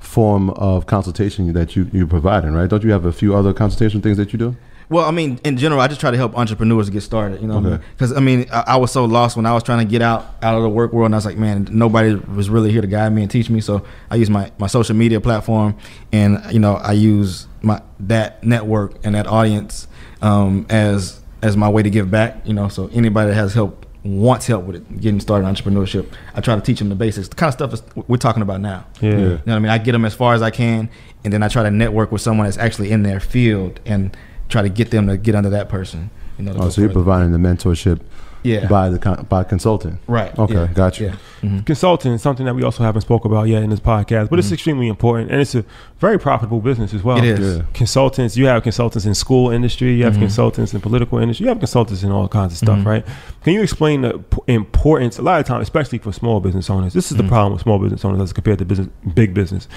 form 0.00 0.50
of 0.50 0.86
consultation 0.86 1.52
that 1.52 1.76
you 1.76 1.88
you're 1.92 2.08
providing, 2.08 2.52
right? 2.52 2.68
Don't 2.68 2.82
you 2.82 2.90
have 2.90 3.04
a 3.04 3.12
few 3.12 3.36
other 3.36 3.52
consultation 3.52 4.02
things 4.02 4.16
that 4.16 4.32
you 4.32 4.40
do? 4.40 4.56
Well, 4.90 5.04
I 5.06 5.10
mean, 5.10 5.40
in 5.44 5.56
general, 5.56 5.80
I 5.80 5.88
just 5.88 6.00
try 6.00 6.10
to 6.10 6.16
help 6.16 6.36
entrepreneurs 6.36 6.90
get 6.90 7.00
started. 7.02 7.40
You 7.40 7.48
know, 7.48 7.58
Okay. 7.58 7.82
because 7.96 8.12
I 8.12 8.20
mean, 8.20 8.46
I, 8.52 8.64
I 8.68 8.76
was 8.76 8.92
so 8.92 9.04
lost 9.04 9.36
when 9.36 9.46
I 9.46 9.52
was 9.54 9.62
trying 9.62 9.78
to 9.86 9.90
get 9.90 10.02
out 10.02 10.34
out 10.42 10.56
of 10.56 10.62
the 10.62 10.68
work 10.68 10.92
world, 10.92 11.06
and 11.06 11.14
I 11.14 11.18
was 11.18 11.24
like, 11.26 11.38
man, 11.38 11.66
nobody 11.70 12.14
was 12.14 12.50
really 12.50 12.70
here 12.70 12.80
to 12.82 12.86
guide 12.86 13.12
me 13.12 13.22
and 13.22 13.30
teach 13.30 13.48
me. 13.50 13.60
So 13.60 13.84
I 14.10 14.16
use 14.16 14.28
my 14.30 14.52
my 14.58 14.66
social 14.66 14.94
media 14.94 15.20
platform, 15.20 15.76
and 16.12 16.40
you 16.52 16.58
know, 16.60 16.74
I 16.74 16.92
use 16.92 17.46
my 17.62 17.80
that 18.00 18.44
network 18.44 18.94
and 19.04 19.14
that 19.14 19.26
audience 19.26 19.88
um, 20.22 20.66
as 20.68 21.20
as 21.42 21.56
my 21.56 21.68
way 21.68 21.82
to 21.82 21.90
give 21.90 22.10
back. 22.10 22.46
You 22.46 22.54
know, 22.54 22.68
so 22.68 22.88
anybody 22.92 23.30
that 23.30 23.36
has 23.36 23.54
help 23.54 23.86
wants 24.04 24.46
help 24.46 24.66
with 24.66 24.76
it, 24.76 25.00
getting 25.00 25.18
started 25.18 25.48
in 25.48 25.54
entrepreneurship. 25.54 26.06
I 26.34 26.42
try 26.42 26.54
to 26.54 26.60
teach 26.60 26.78
them 26.78 26.90
the 26.90 26.94
basics, 26.94 27.28
the 27.28 27.36
kind 27.36 27.48
of 27.48 27.72
stuff 27.78 27.96
we're 28.06 28.18
talking 28.18 28.42
about 28.42 28.60
now. 28.60 28.84
Yeah. 29.00 29.10
Yeah. 29.12 29.16
You 29.16 29.22
know 29.28 29.36
what 29.46 29.52
I 29.54 29.58
mean? 29.60 29.70
I 29.70 29.78
get 29.78 29.92
them 29.92 30.04
as 30.04 30.12
far 30.14 30.34
as 30.34 30.42
I 30.42 30.50
can, 30.50 30.90
and 31.24 31.32
then 31.32 31.42
I 31.42 31.48
try 31.48 31.62
to 31.62 31.70
network 31.70 32.12
with 32.12 32.20
someone 32.20 32.44
that's 32.46 32.58
actually 32.58 32.90
in 32.90 33.02
their 33.02 33.18
field 33.18 33.80
and 33.86 34.14
try 34.48 34.62
to 34.62 34.68
get 34.68 34.90
them 34.90 35.06
to 35.08 35.16
get 35.16 35.34
under 35.34 35.50
that 35.50 35.68
person. 35.68 36.10
You 36.38 36.44
know, 36.44 36.52
Oh, 36.56 36.60
go 36.62 36.68
so 36.70 36.80
you're 36.80 36.90
providing 36.90 37.30
the 37.32 37.38
mentorship 37.38 38.00
yeah, 38.42 38.66
by 38.66 38.90
the 38.90 38.98
con- 38.98 39.24
by 39.28 39.42
consulting. 39.44 39.98
right. 40.08 40.36
Okay, 40.38 40.52
yeah, 40.54 40.66
got 40.66 40.98
you. 41.00 41.06
Yeah. 41.06 41.14
Mhm. 41.48 41.64
Consulting 41.64 42.12
is 42.12 42.20
something 42.22 42.44
that 42.44 42.54
we 42.54 42.62
also 42.62 42.82
haven't 42.82 43.02
spoke 43.02 43.24
about 43.24 43.44
yet 43.48 43.62
in 43.62 43.70
this 43.70 43.78
podcast, 43.80 44.28
but 44.30 44.38
it's 44.40 44.50
extremely 44.52 44.88
important 44.88 45.30
and 45.30 45.40
it's 45.40 45.54
a 45.54 45.64
very 46.00 46.18
profitable 46.18 46.60
business 46.60 46.92
as 46.92 47.02
well. 47.04 47.16
It 47.18 47.24
is. 47.24 47.56
Yeah. 47.58 47.62
Consultants, 47.72 48.36
you 48.36 48.46
have 48.46 48.62
consultants 48.64 49.06
in 49.06 49.14
school 49.14 49.50
industry, 49.50 49.94
you 49.94 50.04
have 50.04 50.14
Mhm. 50.16 50.20
consultants 50.20 50.74
in 50.74 50.80
political 50.80 51.18
industry, 51.18 51.44
you 51.44 51.48
have 51.50 51.58
consultants 51.60 52.02
in 52.02 52.10
all 52.10 52.26
kinds 52.28 52.52
of 52.52 52.58
stuff, 52.58 52.78
Mhm. 52.80 52.84
right? 52.86 53.06
Can 53.44 53.52
you 53.54 53.62
explain 53.62 54.02
the 54.02 54.18
p- 54.18 54.38
importance? 54.48 55.18
A 55.18 55.22
lot 55.22 55.40
of 55.40 55.46
times, 55.46 55.62
especially 55.62 55.98
for 55.98 56.12
small 56.12 56.40
business 56.40 56.68
owners, 56.68 56.92
this 56.94 57.10
is 57.12 57.16
the 57.16 57.22
Mhm. 57.22 57.28
problem 57.28 57.52
with 57.54 57.62
small 57.62 57.78
business 57.78 58.04
owners 58.04 58.20
as 58.20 58.32
compared 58.32 58.58
to 58.58 58.64
business, 58.64 58.88
big 59.14 59.32
business. 59.32 59.68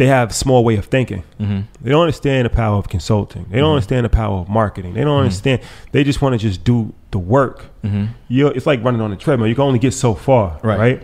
They 0.00 0.06
have 0.06 0.34
small 0.34 0.64
way 0.64 0.76
of 0.76 0.86
thinking. 0.86 1.22
Mhm. 1.38 1.64
They 1.82 1.90
don't 1.90 2.00
understand 2.00 2.46
the 2.46 2.50
power 2.50 2.76
of 2.78 2.88
consulting. 2.88 3.44
They 3.50 3.58
don't 3.60 3.68
Mhm. 3.72 3.74
understand 3.78 4.04
the 4.06 4.08
power 4.08 4.38
of 4.40 4.48
marketing. 4.48 4.94
They 4.94 5.04
don't 5.04 5.18
Mhm. 5.18 5.24
understand. 5.24 5.60
They 5.92 6.02
just 6.04 6.22
want 6.22 6.32
to 6.32 6.38
just 6.38 6.64
do 6.64 6.92
the 7.10 7.18
work. 7.18 7.66
Mhm. 7.84 8.08
you 8.28 8.46
it's 8.48 8.66
like 8.66 8.82
running 8.84 9.02
on 9.02 9.12
a 9.12 9.16
treadmill. 9.16 9.46
You 9.48 9.54
can 9.54 9.64
only 9.64 9.78
get 9.78 9.92
so 9.92 10.14
far, 10.14 10.46
Right. 10.62 10.78
right? 10.78 11.02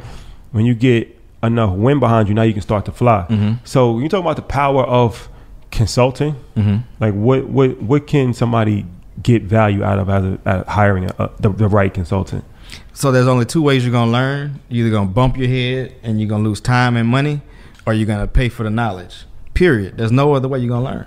When 0.52 0.64
you 0.64 0.74
get 0.74 1.02
enough 1.42 1.72
wind 1.72 2.00
behind 2.00 2.28
you, 2.28 2.34
now 2.34 2.42
you 2.42 2.52
can 2.54 2.62
start 2.62 2.84
to 2.86 2.92
fly. 2.92 3.24
Mhm. 3.28 3.58
So 3.64 3.98
you 3.98 4.08
talk 4.08 4.20
about 4.20 4.36
the 4.36 4.42
power 4.60 4.84
of 4.84 5.28
consulting. 5.70 6.34
Mhm. 6.56 6.82
Like 7.00 7.12
what 7.14 7.48
what 7.48 7.82
what 7.82 8.06
can 8.06 8.32
somebody 8.32 8.86
get 9.22 9.42
value 9.42 9.82
out 9.84 9.98
of 9.98 10.08
as 10.08 10.24
a, 10.24 10.38
at 10.46 10.68
hiring 10.68 11.04
a, 11.04 11.14
a, 11.24 11.30
the, 11.40 11.50
the 11.50 11.68
right 11.68 11.92
consultant? 11.92 12.44
So 12.92 13.12
there's 13.12 13.28
only 13.28 13.44
two 13.44 13.62
ways 13.62 13.84
you're 13.84 13.92
gonna 14.00 14.10
learn. 14.10 14.60
You're 14.68 14.86
either 14.86 14.96
gonna 14.96 15.10
bump 15.10 15.36
your 15.36 15.48
head 15.48 15.92
and 16.02 16.18
you're 16.20 16.28
gonna 16.28 16.44
lose 16.44 16.60
time 16.60 16.96
and 16.96 17.08
money, 17.08 17.40
or 17.86 17.94
you're 17.94 18.06
gonna 18.06 18.26
pay 18.26 18.48
for 18.48 18.64
the 18.64 18.70
knowledge. 18.70 19.24
Period. 19.54 19.96
There's 19.96 20.12
no 20.12 20.34
other 20.34 20.48
way 20.48 20.58
you're 20.58 20.68
gonna 20.68 20.84
learn. 20.84 21.06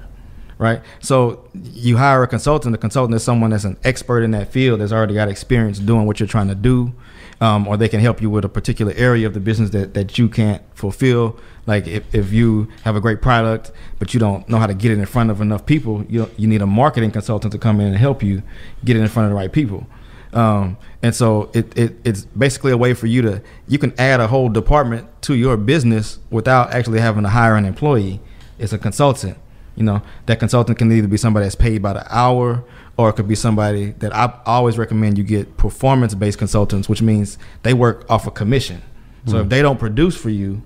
Right? 0.57 0.81
So 1.00 1.45
you 1.53 1.98
hire 1.98 2.24
a 2.24 2.27
consultant. 2.27 2.74
The 2.74 2.77
consultant 2.77 3.15
is 3.15 3.24
someone 3.24 3.51
that's 3.51 3.63
an 3.63 3.77
expert 3.83 4.24
in 4.24 4.31
that 4.31 4.51
field, 4.51 4.81
that's 4.81 4.91
already 4.91 5.13
got 5.13 5.29
experience 5.29 5.79
doing 5.79 6.05
what 6.05 6.19
you're 6.19 6.27
trying 6.27 6.50
to 6.50 6.55
do. 6.55 6.93
Um, 7.41 7.65
or 7.65 7.77
they 7.77 7.88
can 7.88 8.01
help 8.01 8.21
you 8.21 8.29
with 8.29 8.43
a 8.43 8.50
particular 8.50 8.91
area 8.98 9.25
of 9.25 9.33
the 9.33 9.39
business 9.39 9.69
that, 9.69 9.93
that 9.93 10.17
you 10.17 10.27
can't 10.27 10.62
fulfill. 10.74 11.39
Like 11.65 11.88
if, 11.88 12.13
if 12.13 12.33
you 12.33 12.67
have 12.83 12.98
a 12.98 13.00
great 13.00 13.21
product, 13.21 13.71
but 14.00 14.13
you 14.13 14.19
don't 14.19 14.50
know 14.50 14.57
how 14.57 14.67
to 14.67 14.74
get 14.74 14.91
it 14.91 15.00
in 15.00 15.05
front 15.05 15.31
of 15.31 15.39
enough 15.39 15.65
people, 15.65 16.03
you, 16.09 16.29
you 16.36 16.48
need 16.48 16.62
a 16.62 16.67
marketing 16.67 17.12
consultant 17.12 17.53
to 17.53 17.59
come 17.59 17.79
in 17.79 17.88
and 17.88 17.95
help 17.95 18.21
you 18.21 18.43
get 18.83 18.98
it 18.98 19.00
in 19.00 19.07
front 19.07 19.27
of 19.27 19.29
the 19.29 19.36
right 19.36 19.53
people. 19.53 19.88
Um, 20.31 20.77
and 21.01 21.15
so 21.15 21.50
it, 21.53 21.75
it 21.77 21.95
it's 22.03 22.25
basically 22.25 22.71
a 22.71 22.77
way 22.77 22.93
for 22.93 23.07
you 23.07 23.21
to 23.24 23.41
you 23.67 23.79
can 23.79 23.93
add 24.00 24.19
a 24.19 24.27
whole 24.27 24.50
department 24.50 25.07
to 25.24 25.33
your 25.33 25.57
business 25.57 26.19
without 26.29 26.71
actually 26.74 27.00
having 27.00 27.24
to 27.24 27.29
hire 27.29 27.55
an 27.55 27.65
employee. 27.65 28.19
It's 28.59 28.74
a 28.74 28.77
consultant. 28.77 29.38
You 29.75 29.83
know 29.83 30.01
that 30.27 30.39
consultant 30.39 30.77
can 30.77 30.91
either 30.91 31.07
be 31.07 31.17
somebody 31.17 31.45
that's 31.45 31.55
paid 31.55 31.81
by 31.81 31.93
the 31.93 32.15
hour, 32.15 32.63
or 32.98 33.09
it 33.09 33.13
could 33.13 33.27
be 33.27 33.36
somebody 33.36 33.91
that 34.00 34.13
I 34.15 34.39
always 34.45 34.77
recommend 34.77 35.17
you 35.17 35.24
get 35.24 35.57
performance 35.57 36.13
based 36.13 36.38
consultants, 36.38 36.88
which 36.89 37.01
means 37.01 37.38
they 37.63 37.74
work 37.74 38.05
off 38.09 38.27
a 38.27 38.31
commission. 38.31 38.81
So 39.25 39.39
if 39.41 39.50
they 39.50 39.62
don't 39.62 39.77
produce 39.77 40.15
for 40.15 40.29
you, 40.29 40.62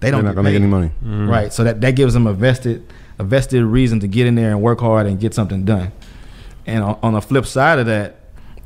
they 0.00 0.10
They're 0.10 0.12
don't 0.12 0.24
not 0.24 0.30
get 0.30 0.36
gonna 0.36 0.48
make 0.50 0.54
any 0.54 0.66
money. 0.66 0.90
Right. 1.02 1.52
So 1.52 1.64
that, 1.64 1.80
that 1.80 1.94
gives 1.94 2.14
them 2.14 2.26
a 2.26 2.32
vested 2.32 2.90
a 3.18 3.24
vested 3.24 3.62
reason 3.64 4.00
to 4.00 4.08
get 4.08 4.26
in 4.26 4.34
there 4.34 4.50
and 4.50 4.62
work 4.62 4.80
hard 4.80 5.06
and 5.06 5.18
get 5.20 5.34
something 5.34 5.64
done. 5.64 5.92
And 6.66 6.84
on, 6.84 6.98
on 7.02 7.12
the 7.14 7.20
flip 7.20 7.46
side 7.46 7.78
of 7.78 7.86
that, 7.86 8.16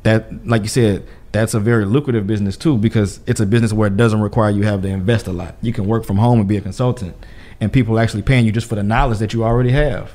that 0.03 0.47
like 0.47 0.61
you 0.61 0.67
said, 0.67 1.05
that's 1.31 1.53
a 1.53 1.59
very 1.59 1.85
lucrative 1.85 2.27
business 2.27 2.55
too 2.55 2.77
because 2.77 3.19
it's 3.25 3.39
a 3.39 3.45
business 3.45 3.73
where 3.73 3.87
it 3.87 3.97
doesn't 3.97 4.21
require 4.21 4.51
you 4.51 4.63
have 4.63 4.81
to 4.83 4.87
invest 4.87 5.27
a 5.27 5.33
lot. 5.33 5.55
You 5.61 5.73
can 5.73 5.85
work 5.85 6.05
from 6.05 6.17
home 6.17 6.39
and 6.39 6.47
be 6.47 6.57
a 6.57 6.61
consultant, 6.61 7.15
and 7.59 7.73
people 7.73 7.97
are 7.97 8.01
actually 8.01 8.21
paying 8.21 8.45
you 8.45 8.51
just 8.51 8.67
for 8.67 8.75
the 8.75 8.83
knowledge 8.83 9.19
that 9.19 9.33
you 9.33 9.43
already 9.43 9.71
have. 9.71 10.11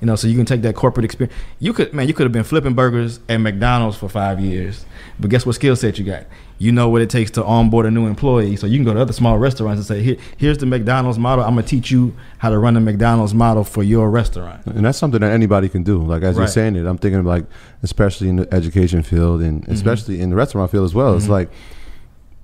You 0.00 0.06
know, 0.06 0.16
so 0.16 0.28
you 0.28 0.36
can 0.36 0.46
take 0.46 0.62
that 0.62 0.74
corporate 0.74 1.04
experience. 1.04 1.36
You 1.58 1.72
could, 1.74 1.92
man, 1.92 2.08
you 2.08 2.14
could 2.14 2.24
have 2.24 2.32
been 2.32 2.44
flipping 2.44 2.74
burgers 2.74 3.20
at 3.28 3.36
McDonald's 3.38 3.98
for 3.98 4.08
five 4.08 4.40
years, 4.40 4.86
but 5.18 5.30
guess 5.30 5.44
what 5.44 5.54
skill 5.56 5.76
set 5.76 5.98
you 5.98 6.04
got? 6.04 6.24
You 6.60 6.72
know 6.72 6.90
what 6.90 7.00
it 7.00 7.08
takes 7.08 7.30
to 7.32 7.44
onboard 7.44 7.86
a 7.86 7.90
new 7.90 8.06
employee. 8.06 8.54
So 8.56 8.66
you 8.66 8.76
can 8.76 8.84
go 8.84 8.92
to 8.92 9.00
other 9.00 9.14
small 9.14 9.38
restaurants 9.38 9.78
and 9.78 9.86
say, 9.86 10.02
Here, 10.02 10.16
here's 10.36 10.58
the 10.58 10.66
McDonald's 10.66 11.18
model. 11.18 11.42
I'm 11.42 11.54
gonna 11.54 11.66
teach 11.66 11.90
you 11.90 12.14
how 12.36 12.50
to 12.50 12.58
run 12.58 12.74
the 12.74 12.80
McDonald's 12.80 13.32
model 13.32 13.64
for 13.64 13.82
your 13.82 14.10
restaurant. 14.10 14.66
And 14.66 14.84
that's 14.84 14.98
something 14.98 15.20
that 15.22 15.32
anybody 15.32 15.70
can 15.70 15.82
do. 15.82 16.02
Like 16.02 16.22
as 16.22 16.36
you're 16.36 16.46
saying 16.46 16.76
it, 16.76 16.84
I'm 16.86 16.98
thinking 16.98 17.18
of 17.20 17.24
like, 17.24 17.46
especially 17.82 18.28
in 18.28 18.36
the 18.36 18.54
education 18.54 19.02
field 19.02 19.40
and 19.40 19.62
Mm-hmm. 19.62 19.72
especially 19.72 20.20
in 20.20 20.28
the 20.30 20.36
restaurant 20.36 20.70
field 20.70 20.84
as 20.84 20.94
well. 20.94 21.16
It's 21.16 21.28
like 21.28 21.50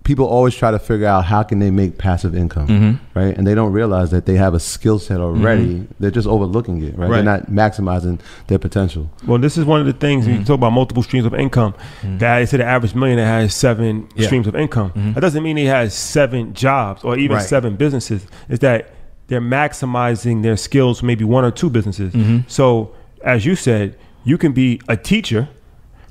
people 0.06 0.25
always 0.25 0.54
try 0.54 0.70
to 0.70 0.78
figure 0.78 1.06
out 1.08 1.25
how 1.25 1.42
can 1.42 1.58
they 1.58 1.70
make 1.70 1.98
passive 1.98 2.32
income, 2.34 2.68
Mm-hmm. 2.68 3.18
right? 3.18 3.36
And 3.36 3.44
they 3.46 3.54
don't 3.56 3.72
realize 3.72 4.12
that 4.12 4.25
they 4.25 4.36
have 4.36 4.54
a 4.54 4.60
skill 4.60 4.98
set 5.00 5.18
mm-hmm. 5.18 5.42
already. 5.44 5.86
They're 5.98 6.12
just 6.12 6.28
overlooking 6.28 6.80
it, 6.82 6.96
right? 6.96 7.10
Right. 7.10 7.16
They're 7.16 7.25
not 7.25 7.46
maximizing 7.50 8.20
their 8.46 8.60
potential. 8.60 9.10
Well, 9.26 9.38
this 9.38 9.58
is 9.58 9.64
one 9.64 9.80
of 9.80 9.86
the 9.86 9.92
things 9.92 10.25
Mm-hmm. 10.26 10.38
you 10.38 10.44
talk 10.44 10.54
about 10.62 10.70
multiple 10.70 11.02
streams 11.02 11.26
of 11.26 11.34
income. 11.34 11.72
Mm-hmm. 12.02 12.18
Guy 12.18 12.44
to 12.44 12.56
the 12.56 12.64
average 12.64 12.94
millionaire 12.94 13.26
has 13.26 13.52
seven 13.54 14.08
Yeah. 14.14 14.26
streams 14.26 14.46
of 14.46 14.54
income. 14.54 14.90
Mm-hmm. 14.90 15.12
That 15.14 15.20
doesn't 15.20 15.42
mean 15.42 15.56
he 15.56 15.64
has 15.66 15.92
seven 15.92 16.54
jobs 16.54 17.02
or 17.04 17.18
even 17.18 17.36
Right. 17.38 17.44
seven 17.46 17.75
businesses. 17.76 18.26
It's 18.48 18.60
that 18.60 18.90
they're 19.26 19.40
maximizing 19.40 20.42
their 20.44 20.56
skills 20.56 21.02
maybe 21.02 21.25
one 21.25 21.44
or 21.44 21.50
two 21.50 21.68
businesses. 21.68 22.14
So, 22.46 22.94
as 23.25 23.44
you 23.44 23.56
said, 23.56 23.96
you 24.22 24.38
can 24.38 24.52
be 24.52 24.80
a 24.88 24.96
teacher, 24.96 25.48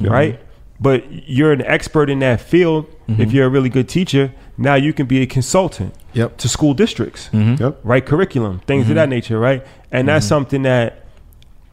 right? 0.02 0.38
But 0.80 1.30
you're 1.30 1.54
an 1.54 1.62
expert 1.62 2.10
in 2.10 2.20
that 2.20 2.42
field. 2.42 2.86
If 3.08 3.18
mm-hmm. 3.18 3.30
you're 3.32 3.46
a 3.46 3.50
really 3.50 3.70
good 3.70 3.88
teacher, 3.88 4.34
now 4.58 4.76
you 4.76 4.94
can 4.94 5.06
be 5.06 5.22
a 5.22 5.26
consultant 5.26 5.94
Yep. 6.14 6.38
to 6.38 6.50
school 6.50 6.74
districts 6.74 7.30
Mm-hmm. 7.34 7.62
Yep. 7.62 7.80
right 7.84 8.06
curriculum 8.06 8.60
things 8.60 8.84
of 8.84 8.88
mm-hmm. 8.88 8.96
that 8.96 9.10
nature 9.10 9.38
right 9.38 9.66
and 9.92 10.08
that's 10.08 10.26
mm-hmm. 10.26 10.30
something 10.30 10.62
that 10.64 11.06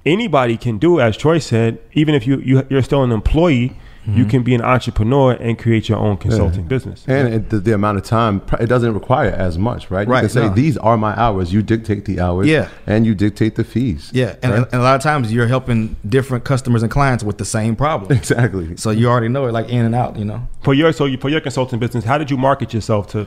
anybody 0.05 0.57
can 0.57 0.79
do 0.79 1.01
as 1.01 1.17
troy 1.17 1.39
said 1.39 1.79
even 1.93 2.15
if 2.15 2.27
you, 2.27 2.39
you 2.39 2.67
you're 2.69 2.83
still 2.83 3.05
an 3.05 3.13
employee 3.13 3.77
you 4.05 4.13
mm-hmm. 4.13 4.31
can 4.31 4.43
be 4.43 4.55
an 4.55 4.63
entrepreneur 4.63 5.33
and 5.33 5.59
create 5.59 5.89
your 5.89 5.99
own 5.99 6.17
consulting 6.17 6.67
business 6.67 7.05
And 7.07 7.33
it, 7.33 7.51
the, 7.51 7.61
the 7.61 7.73
amount 7.73 7.99
of 7.99 8.05
time, 8.05 8.43
it 8.59 8.67
doesn't 8.67 8.93
require 8.95 9.31
as 9.31 9.59
much, 9.59 9.91
right? 9.93 10.09
right. 10.09 10.19
You 10.19 10.23
can 10.23 10.29
say, 10.29 10.49
no. 10.49 10.55
these 10.55 10.77
are 10.79 10.97
my 10.97 11.15
hours. 11.17 11.53
You 11.53 11.63
dictate 11.63 12.05
the 12.05 12.19
hours. 12.19 12.49
Yeah. 12.49 12.69
And 12.87 13.07
you 13.07 13.15
dictate 13.15 13.55
the 13.55 13.63
fees. 13.63 14.11
Yeah, 14.13 14.35
and, 14.43 14.53
right? 14.53 14.65
and 14.65 14.75
a 14.75 14.83
lot 14.83 14.97
of 14.97 15.03
times 15.03 15.33
you're 15.33 15.47
helping 15.47 15.95
different 16.09 16.45
customers 16.45 16.83
and 16.83 16.91
clients 16.91 17.23
with 17.23 17.39
the 17.39 17.45
same 17.45 17.77
problem. 17.77 18.11
exactly. 18.13 18.77
so 18.77 18.91
you 18.91 19.09
already 19.09 19.29
know 19.29 19.47
it 19.47 19.53
like 19.53 19.69
in 19.69 19.85
and 19.85 19.95
out, 19.95 20.17
you 20.17 20.25
know. 20.25 20.49
for 20.63 20.75
your 20.75 20.93
so 20.93 21.05
you, 21.05 21.17
for 21.19 21.29
your 21.29 21.41
consulting 21.41 21.79
business 21.79 22.05
how 22.05 22.19
did 22.19 22.31
you 22.31 22.37
market 22.37 22.75
yourself 22.75 23.07
to 23.09 23.27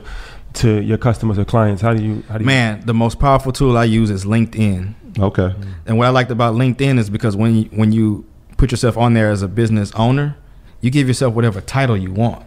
to 0.52 0.82
your 0.82 0.98
customers 0.98 1.38
or 1.38 1.44
clients 1.44 1.82
how 1.82 1.92
do 1.92 2.02
you 2.02 2.22
how 2.28 2.38
do 2.38 2.44
you 2.44 2.46
Man, 2.46 2.82
the 2.84 2.94
most 2.94 3.18
powerful 3.18 3.52
tool 3.52 3.76
I 3.76 3.84
use 3.84 4.10
is 4.10 4.24
LinkedIn. 4.24 4.94
Okay. 5.18 5.54
And 5.86 5.98
what 5.98 6.06
I 6.06 6.10
liked 6.10 6.30
about 6.30 6.54
LinkedIn 6.54 6.98
is 6.98 7.08
because 7.08 7.34
when 7.36 7.56
you, 7.56 7.64
when 7.70 7.92
you 7.92 8.26
put 8.56 8.70
yourself 8.70 8.96
on 8.96 9.14
there 9.14 9.30
as 9.30 9.42
a 9.42 9.48
business 9.48 9.92
owner, 9.94 10.36
you 10.80 10.90
give 10.90 11.08
yourself 11.08 11.34
whatever 11.34 11.60
title 11.60 11.96
you 11.96 12.12
want. 12.12 12.44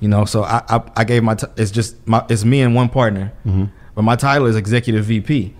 You 0.00 0.08
know, 0.08 0.24
so 0.24 0.42
I 0.44 0.62
I, 0.68 0.82
I 0.96 1.04
gave 1.04 1.22
my 1.22 1.34
t- 1.34 1.46
it's 1.56 1.70
just 1.70 2.06
my 2.06 2.24
it's 2.28 2.44
me 2.44 2.60
and 2.60 2.74
one 2.74 2.88
partner, 2.88 3.32
Mm-hmm. 3.46 3.64
but 3.94 4.02
my 4.02 4.16
title 4.16 4.46
is 4.46 4.56
executive 4.56 5.04
VP. 5.06 5.54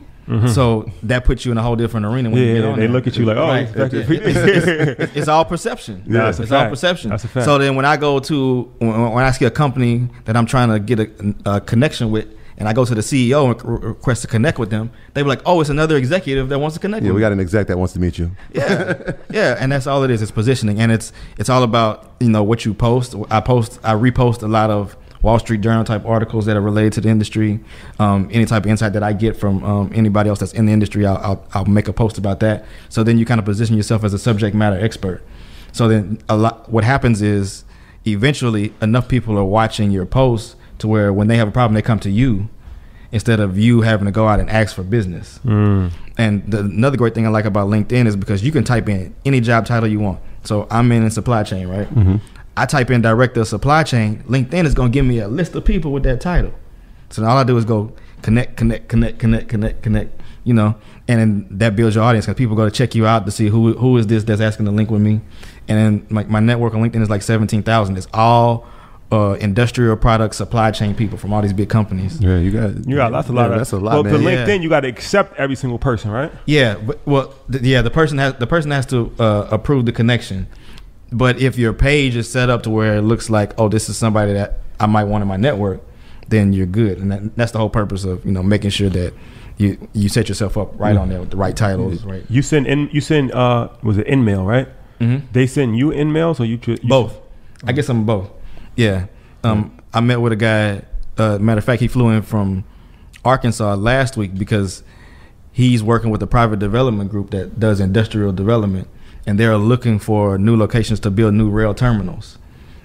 So 0.48 0.90
that 1.04 1.24
puts 1.24 1.44
you 1.44 1.52
in 1.52 1.58
a 1.58 1.62
whole 1.62 1.76
different 1.76 2.04
arena 2.04 2.28
when 2.30 2.40
you 2.42 2.54
get 2.54 2.64
yeah, 2.64 2.68
on 2.70 2.78
they 2.80 2.86
there. 2.86 2.92
look 2.92 3.06
at 3.06 3.16
you 3.16 3.24
like, 3.24 3.36
oh, 3.36 3.46
Right. 3.46 3.68
it's- 3.76 5.10
it's 5.14 5.28
all 5.28 5.44
perception. 5.44 6.02
Yeah, 6.04 6.30
it's 6.30 6.50
all 6.50 6.68
perception. 6.68 7.10
That's 7.10 7.22
a 7.22 7.28
fact. 7.28 7.44
So 7.46 7.58
then 7.58 7.76
when 7.76 7.84
I 7.84 7.96
go 7.96 8.18
to 8.18 8.62
when, 8.78 9.12
when 9.12 9.24
I 9.24 9.30
see 9.30 9.44
a 9.44 9.52
company 9.52 10.08
that 10.24 10.36
I'm 10.36 10.46
trying 10.46 10.70
to 10.70 10.80
get 10.80 10.98
a, 10.98 11.34
a 11.44 11.60
connection 11.60 12.10
with, 12.10 12.26
and 12.58 12.68
I 12.68 12.72
go 12.72 12.84
to 12.84 12.94
the 12.94 13.00
CEO 13.00 13.50
and 13.50 13.64
re- 13.64 13.88
request 13.88 14.22
to 14.22 14.28
connect 14.28 14.58
with 14.58 14.70
them, 14.70 14.90
they 15.14 15.22
be 15.22 15.28
like, 15.28 15.42
"Oh, 15.44 15.60
it's 15.60 15.70
another 15.70 15.96
executive 15.96 16.48
that 16.48 16.58
wants 16.58 16.74
to 16.74 16.80
connect." 16.80 17.02
With 17.02 17.06
you. 17.06 17.12
Yeah, 17.12 17.14
we 17.14 17.20
me." 17.20 17.24
got 17.24 17.32
an 17.32 17.40
exec 17.40 17.66
that 17.66 17.78
wants 17.78 17.92
to 17.94 18.00
meet 18.00 18.18
you. 18.18 18.30
yeah, 18.52 19.12
yeah, 19.30 19.56
and 19.58 19.72
that's 19.72 19.86
all 19.86 20.02
it 20.02 20.10
is. 20.10 20.22
It's 20.22 20.30
positioning, 20.30 20.80
and 20.80 20.90
it's 20.90 21.12
it's 21.38 21.48
all 21.48 21.62
about 21.62 22.14
you 22.20 22.30
know 22.30 22.42
what 22.42 22.64
you 22.64 22.74
post. 22.74 23.14
I 23.30 23.40
post, 23.40 23.78
I 23.84 23.92
repost 23.94 24.42
a 24.42 24.48
lot 24.48 24.70
of 24.70 24.96
Wall 25.22 25.38
Street 25.38 25.60
Journal 25.60 25.84
type 25.84 26.04
articles 26.06 26.46
that 26.46 26.56
are 26.56 26.60
related 26.60 26.92
to 26.94 27.00
the 27.00 27.08
industry. 27.08 27.60
Um, 27.98 28.28
any 28.32 28.44
type 28.44 28.64
of 28.64 28.70
insight 28.70 28.92
that 28.92 29.02
I 29.02 29.12
get 29.12 29.36
from 29.36 29.62
um, 29.64 29.90
anybody 29.94 30.30
else 30.30 30.38
that's 30.38 30.52
in 30.52 30.66
the 30.66 30.72
industry, 30.72 31.04
I'll, 31.06 31.16
I'll 31.18 31.46
I'll 31.54 31.64
make 31.64 31.88
a 31.88 31.92
post 31.92 32.16
about 32.18 32.40
that. 32.40 32.64
So 32.88 33.02
then 33.02 33.18
you 33.18 33.24
kind 33.24 33.38
of 33.38 33.44
position 33.44 33.76
yourself 33.76 34.04
as 34.04 34.14
a 34.14 34.18
subject 34.18 34.54
matter 34.54 34.78
expert. 34.78 35.22
So 35.72 35.88
then 35.88 36.18
a 36.28 36.36
lot. 36.36 36.70
What 36.70 36.84
happens 36.84 37.22
is 37.22 37.64
eventually 38.06 38.72
enough 38.80 39.08
people 39.08 39.36
are 39.36 39.44
watching 39.44 39.90
your 39.90 40.06
posts 40.06 40.56
to 40.78 40.88
where 40.88 41.12
when 41.12 41.28
they 41.28 41.36
have 41.36 41.48
a 41.48 41.52
problem, 41.52 41.74
they 41.74 41.82
come 41.82 42.00
to 42.00 42.10
you 42.10 42.48
instead 43.12 43.40
of 43.40 43.58
you 43.58 43.82
having 43.82 44.06
to 44.06 44.12
go 44.12 44.28
out 44.28 44.40
and 44.40 44.50
ask 44.50 44.74
for 44.74 44.82
business. 44.82 45.40
Mm. 45.44 45.92
And 46.18 46.50
the, 46.50 46.60
another 46.60 46.96
great 46.96 47.14
thing 47.14 47.26
I 47.26 47.30
like 47.30 47.44
about 47.44 47.68
LinkedIn 47.68 48.06
is 48.06 48.16
because 48.16 48.42
you 48.42 48.52
can 48.52 48.64
type 48.64 48.88
in 48.88 49.14
any 49.24 49.40
job 49.40 49.66
title 49.66 49.88
you 49.88 50.00
want. 50.00 50.20
So 50.44 50.66
I'm 50.70 50.90
in 50.92 51.10
supply 51.10 51.42
chain, 51.42 51.68
right? 51.68 51.88
I 52.56 52.66
type 52.66 52.90
in 52.90 53.02
director 53.02 53.40
of 53.40 53.48
supply 53.48 53.82
chain. 53.82 54.22
LinkedIn 54.28 54.64
is 54.64 54.74
going 54.74 54.90
to 54.90 54.94
give 54.94 55.04
me 55.04 55.18
a 55.18 55.28
list 55.28 55.54
of 55.54 55.64
people 55.64 55.92
with 55.92 56.02
that 56.04 56.20
title. 56.20 56.52
So 57.10 57.24
all 57.24 57.36
I 57.36 57.44
do 57.44 57.56
is 57.56 57.64
go 57.64 57.92
connect, 58.22 58.56
connect, 58.56 58.88
connect, 58.88 59.18
connect, 59.18 59.48
connect, 59.48 59.82
connect. 59.82 60.20
you 60.46 60.54
know, 60.54 60.76
and 61.08 61.20
then 61.20 61.46
that 61.58 61.74
builds 61.74 61.96
your 61.96 62.04
audience 62.04 62.24
because 62.24 62.38
people 62.38 62.54
go 62.54 62.64
to 62.64 62.70
check 62.70 62.94
you 62.94 63.04
out 63.04 63.26
to 63.26 63.32
see 63.32 63.48
who 63.48 63.72
who 63.74 63.96
is 63.96 64.06
this 64.06 64.22
that's 64.22 64.40
asking 64.40 64.64
to 64.66 64.72
link 64.72 64.90
with 64.90 65.02
me, 65.02 65.20
and 65.66 65.78
then 65.78 66.06
like 66.08 66.30
my 66.30 66.38
network 66.38 66.72
on 66.72 66.82
LinkedIn 66.82 67.02
is 67.02 67.10
like 67.10 67.22
seventeen 67.22 67.64
thousand. 67.64 67.98
It's 67.98 68.06
all 68.14 68.64
uh, 69.12 69.36
industrial 69.40 69.96
product 69.96 70.34
supply 70.34 70.70
chain 70.72 70.94
people 70.94 71.16
from 71.16 71.32
all 71.32 71.40
these 71.42 71.52
big 71.52 71.68
companies. 71.68 72.20
Yeah, 72.20 72.38
you 72.38 72.50
got 72.50 72.86
You 72.86 72.96
got 72.96 73.12
that's 73.12 73.28
a 73.28 73.32
lot. 73.32 73.46
yeah, 73.48 73.52
of, 73.52 73.58
That's 73.58 73.72
a 73.72 73.76
lot, 73.78 73.94
Well, 73.94 74.02
man. 74.04 74.12
but 74.14 74.20
Yeah. 74.22 74.44
LinkedIn, 74.46 74.62
you 74.62 74.68
got 74.68 74.80
to 74.80 74.88
accept 74.88 75.38
every 75.38 75.54
single 75.56 75.78
person, 75.78 76.10
right? 76.10 76.32
Yeah, 76.46 76.74
but 76.74 76.98
well, 77.06 77.32
th- 77.50 77.62
yeah, 77.64 77.82
the 77.82 77.90
person 77.90 78.18
has 78.18 78.34
the 78.34 78.46
person 78.48 78.70
has 78.72 78.84
to 78.86 79.12
uh, 79.18 79.48
approve 79.50 79.86
the 79.86 79.92
connection. 79.92 80.48
But 81.12 81.40
if 81.40 81.56
your 81.56 81.72
page 81.72 82.16
is 82.16 82.28
set 82.30 82.50
up 82.50 82.64
to 82.64 82.70
where 82.70 82.96
it 82.96 83.02
looks 83.02 83.30
like, 83.30 83.52
oh, 83.58 83.68
this 83.68 83.88
is 83.88 83.96
somebody 83.96 84.32
that 84.32 84.58
I 84.80 84.86
might 84.86 85.04
want 85.04 85.22
in 85.22 85.28
my 85.28 85.36
network, 85.36 85.80
then 86.28 86.52
you're 86.52 86.66
good, 86.66 86.98
and 86.98 87.12
that, 87.12 87.36
that's 87.36 87.52
the 87.52 87.58
whole 87.58 87.70
purpose 87.70 88.04
of 88.04 88.24
you 88.26 88.32
know 88.32 88.42
making 88.42 88.70
sure 88.70 88.88
that 88.90 89.14
you 89.56 89.78
you 89.92 90.08
set 90.08 90.28
yourself 90.28 90.58
up 90.58 90.78
right 90.80 90.96
on 90.96 91.08
there 91.10 91.20
with 91.20 91.30
the 91.30 91.36
right 91.36 91.56
titles, 91.56 92.04
right? 92.04 92.24
You 92.28 92.42
send 92.42 92.66
in. 92.66 92.88
You 92.92 93.00
send. 93.00 93.30
Uh, 93.30 93.68
was 93.84 93.98
it 93.98 94.06
InMail, 94.08 94.44
right? 94.44 94.66
Mm-hmm. 95.00 95.26
They 95.30 95.46
send 95.46 95.78
you 95.78 95.90
InMails, 95.90 96.40
or 96.40 96.44
you, 96.44 96.56
ju- 96.56 96.76
you 96.82 96.88
Both. 96.88 97.16
I 97.64 97.70
guess 97.72 97.88
I'm 97.88 98.04
both. 98.04 98.30
Yeah. 98.76 99.06
Um, 99.42 99.76
I 99.92 100.00
met 100.00 100.20
with 100.20 100.32
a 100.32 100.36
guy. 100.36 100.82
Uh, 101.18 101.38
matter 101.38 101.58
of 101.58 101.64
fact, 101.64 101.80
he 101.80 101.88
flew 101.88 102.10
in 102.10 102.22
from 102.22 102.64
Arkansas 103.24 103.74
last 103.74 104.16
week 104.16 104.36
because 104.36 104.82
he's 105.52 105.82
working 105.82 106.10
with 106.10 106.22
a 106.22 106.26
private 106.26 106.58
development 106.58 107.10
group 107.10 107.30
that 107.30 107.58
does 107.58 107.80
industrial 107.80 108.32
development, 108.32 108.88
and 109.26 109.40
they're 109.40 109.56
looking 109.56 109.98
for 109.98 110.36
new 110.36 110.56
locations 110.56 111.00
to 111.00 111.10
build 111.10 111.34
new 111.34 111.48
rail 111.48 111.74
terminals. 111.74 112.38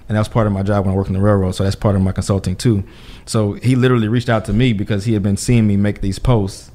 And 0.08 0.16
that's 0.18 0.28
part 0.28 0.46
of 0.46 0.52
my 0.52 0.62
job 0.62 0.84
when 0.84 0.94
I 0.94 0.96
work 0.96 1.06
in 1.06 1.14
the 1.14 1.20
railroad. 1.20 1.52
So 1.52 1.64
that's 1.64 1.76
part 1.76 1.94
of 1.94 2.02
my 2.02 2.12
consulting 2.12 2.56
too. 2.56 2.84
So 3.24 3.54
he 3.54 3.76
literally 3.76 4.08
reached 4.08 4.28
out 4.28 4.44
to 4.46 4.52
me 4.52 4.72
because 4.72 5.04
he 5.04 5.14
had 5.14 5.22
been 5.22 5.36
seeing 5.36 5.66
me 5.66 5.76
make 5.76 6.00
these 6.00 6.18
posts 6.18 6.70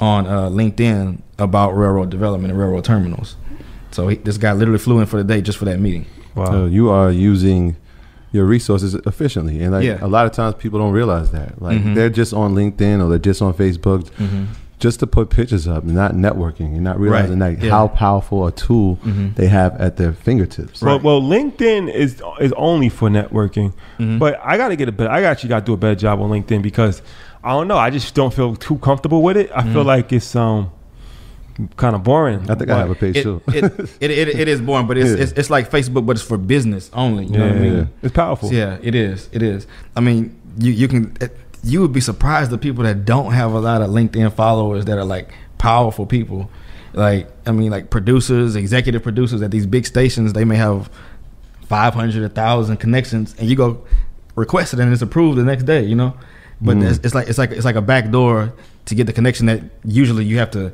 on 0.00 0.26
uh, 0.26 0.48
LinkedIn 0.48 1.20
about 1.38 1.76
railroad 1.76 2.10
development 2.10 2.50
and 2.50 2.58
railroad 2.58 2.84
terminals. 2.84 3.36
So 3.92 4.08
he, 4.08 4.16
this 4.16 4.38
guy 4.38 4.52
literally 4.52 4.78
flew 4.78 4.98
in 5.00 5.06
for 5.06 5.16
the 5.18 5.24
day 5.24 5.42
just 5.42 5.58
for 5.58 5.64
that 5.66 5.78
meeting. 5.78 6.06
Wow. 6.34 6.46
So 6.46 6.66
you 6.66 6.90
are 6.90 7.12
using 7.12 7.76
your 8.32 8.44
resources 8.46 8.94
efficiently, 9.06 9.62
and 9.62 9.72
like 9.72 9.84
Yeah. 9.84 9.98
a 10.00 10.08
lot 10.08 10.24
of 10.26 10.32
times 10.32 10.54
people 10.56 10.78
don't 10.78 10.92
realize 10.92 11.30
that. 11.30 11.60
Like 11.60 11.78
Mhm. 11.82 11.94
they're 11.94 12.10
just 12.10 12.32
on 12.32 12.54
LinkedIn 12.54 13.02
or 13.04 13.08
they're 13.10 13.18
just 13.18 13.42
on 13.42 13.52
Facebook, 13.52 14.06
just 14.78 14.98
to 15.00 15.06
put 15.06 15.30
pictures 15.30 15.68
up, 15.68 15.84
not 15.84 16.14
networking, 16.14 16.74
and 16.74 16.80
not 16.82 16.98
realizing 16.98 17.38
Right. 17.38 17.50
like 17.56 17.62
Yeah. 17.62 17.70
how 17.70 17.86
powerful 17.88 18.46
a 18.46 18.50
tool 18.52 18.98
Mhm. 19.06 19.34
they 19.36 19.46
have 19.46 19.80
at 19.80 19.96
their 19.96 20.12
fingertips. 20.12 20.82
Well, 20.82 20.98
well, 20.98 21.20
LinkedIn 21.22 21.92
is 21.92 22.20
is 22.40 22.52
only 22.56 22.88
for 22.88 23.08
networking, 23.08 23.72
Mhm. 24.00 24.18
but 24.18 24.40
I 24.44 24.56
got 24.56 24.68
to 24.70 24.76
get 24.76 24.88
a 24.88 24.92
better. 24.92 25.10
I 25.10 25.22
actually 25.22 25.50
got 25.50 25.60
to 25.60 25.66
do 25.66 25.72
a 25.74 25.76
better 25.76 25.94
job 25.94 26.20
on 26.20 26.30
LinkedIn 26.30 26.62
because 26.62 27.02
I 27.44 27.50
don't 27.52 27.68
know. 27.68 27.76
I 27.76 27.90
just 27.90 28.14
don't 28.14 28.32
feel 28.32 28.54
too 28.56 28.76
comfortable 28.76 29.22
with 29.22 29.36
it. 29.36 29.50
I 29.54 29.62
feel 29.62 29.82
Mhm. 29.82 29.86
like 29.86 30.12
it's 30.12 30.34
um 30.34 30.68
kind 31.76 31.94
of 31.94 32.02
boring. 32.02 32.50
I 32.50 32.54
think 32.54 32.70
I 32.70 32.78
have 32.78 32.90
a 32.90 32.94
page 32.94 33.16
it, 33.16 33.22
too. 33.22 33.42
it, 33.48 33.64
it, 34.00 34.10
it, 34.10 34.28
it 34.28 34.48
is 34.48 34.60
boring, 34.60 34.86
but 34.86 34.96
it's, 34.98 35.10
Yeah. 35.16 35.22
it's 35.22 35.32
it's 35.32 35.50
like 35.50 35.70
Facebook, 35.70 36.06
but 36.06 36.16
it's 36.16 36.22
for 36.24 36.38
business 36.38 36.90
only. 36.92 37.26
You 37.26 37.38
know 37.38 37.46
what 37.48 37.52
I 37.52 37.54
Yeah, 37.56 37.60
mean? 37.62 37.76
yeah. 37.78 37.84
It's 38.02 38.12
powerful. 38.14 38.52
Yeah, 38.52 38.78
it 38.82 38.94
is. 38.94 39.28
It 39.32 39.42
is. 39.42 39.66
I 39.96 40.00
mean, 40.00 40.34
you 40.58 40.72
you 40.72 40.88
can 40.88 41.16
it, 41.20 41.36
you 41.64 41.80
would 41.80 41.92
be 41.92 42.00
surprised 42.00 42.50
the 42.50 42.58
people 42.58 42.84
that 42.84 43.04
don't 43.04 43.32
have 43.32 43.52
a 43.52 43.60
lot 43.60 43.82
of 43.82 43.90
LinkedIn 43.90 44.32
followers 44.34 44.84
that 44.86 44.98
are 44.98 45.04
like 45.04 45.32
powerful 45.58 46.06
people. 46.06 46.50
Like 46.94 47.28
I 47.46 47.52
mean, 47.52 47.70
like 47.70 47.88
producers, 47.90 48.56
executive 48.56 49.02
producers 49.02 49.40
at 49.42 49.50
these 49.50 49.66
big 49.66 49.86
stations, 49.86 50.32
they 50.32 50.44
may 50.44 50.56
have 50.56 50.90
five 51.66 51.94
hundred, 51.94 52.22
a 52.24 52.28
thousand 52.28 52.78
connections, 52.78 53.34
and 53.38 53.48
you 53.48 53.56
go 53.56 53.84
request 54.34 54.72
it 54.74 54.80
and 54.80 54.92
it's 54.92 55.02
approved 55.02 55.38
the 55.38 55.44
next 55.44 55.64
day. 55.64 55.84
You 55.84 55.94
know, 55.94 56.14
but 56.60 56.76
Mm. 56.76 56.88
it's, 56.90 56.98
it's 57.04 57.14
like 57.14 57.28
it's 57.28 57.38
like 57.38 57.50
it's 57.50 57.64
like 57.64 57.76
a 57.76 57.82
back 57.82 58.10
door 58.10 58.52
to 58.86 58.94
get 58.94 59.06
the 59.06 59.12
connection 59.12 59.46
that 59.46 59.62
usually 59.84 60.24
you 60.24 60.38
have 60.38 60.50
to 60.50 60.72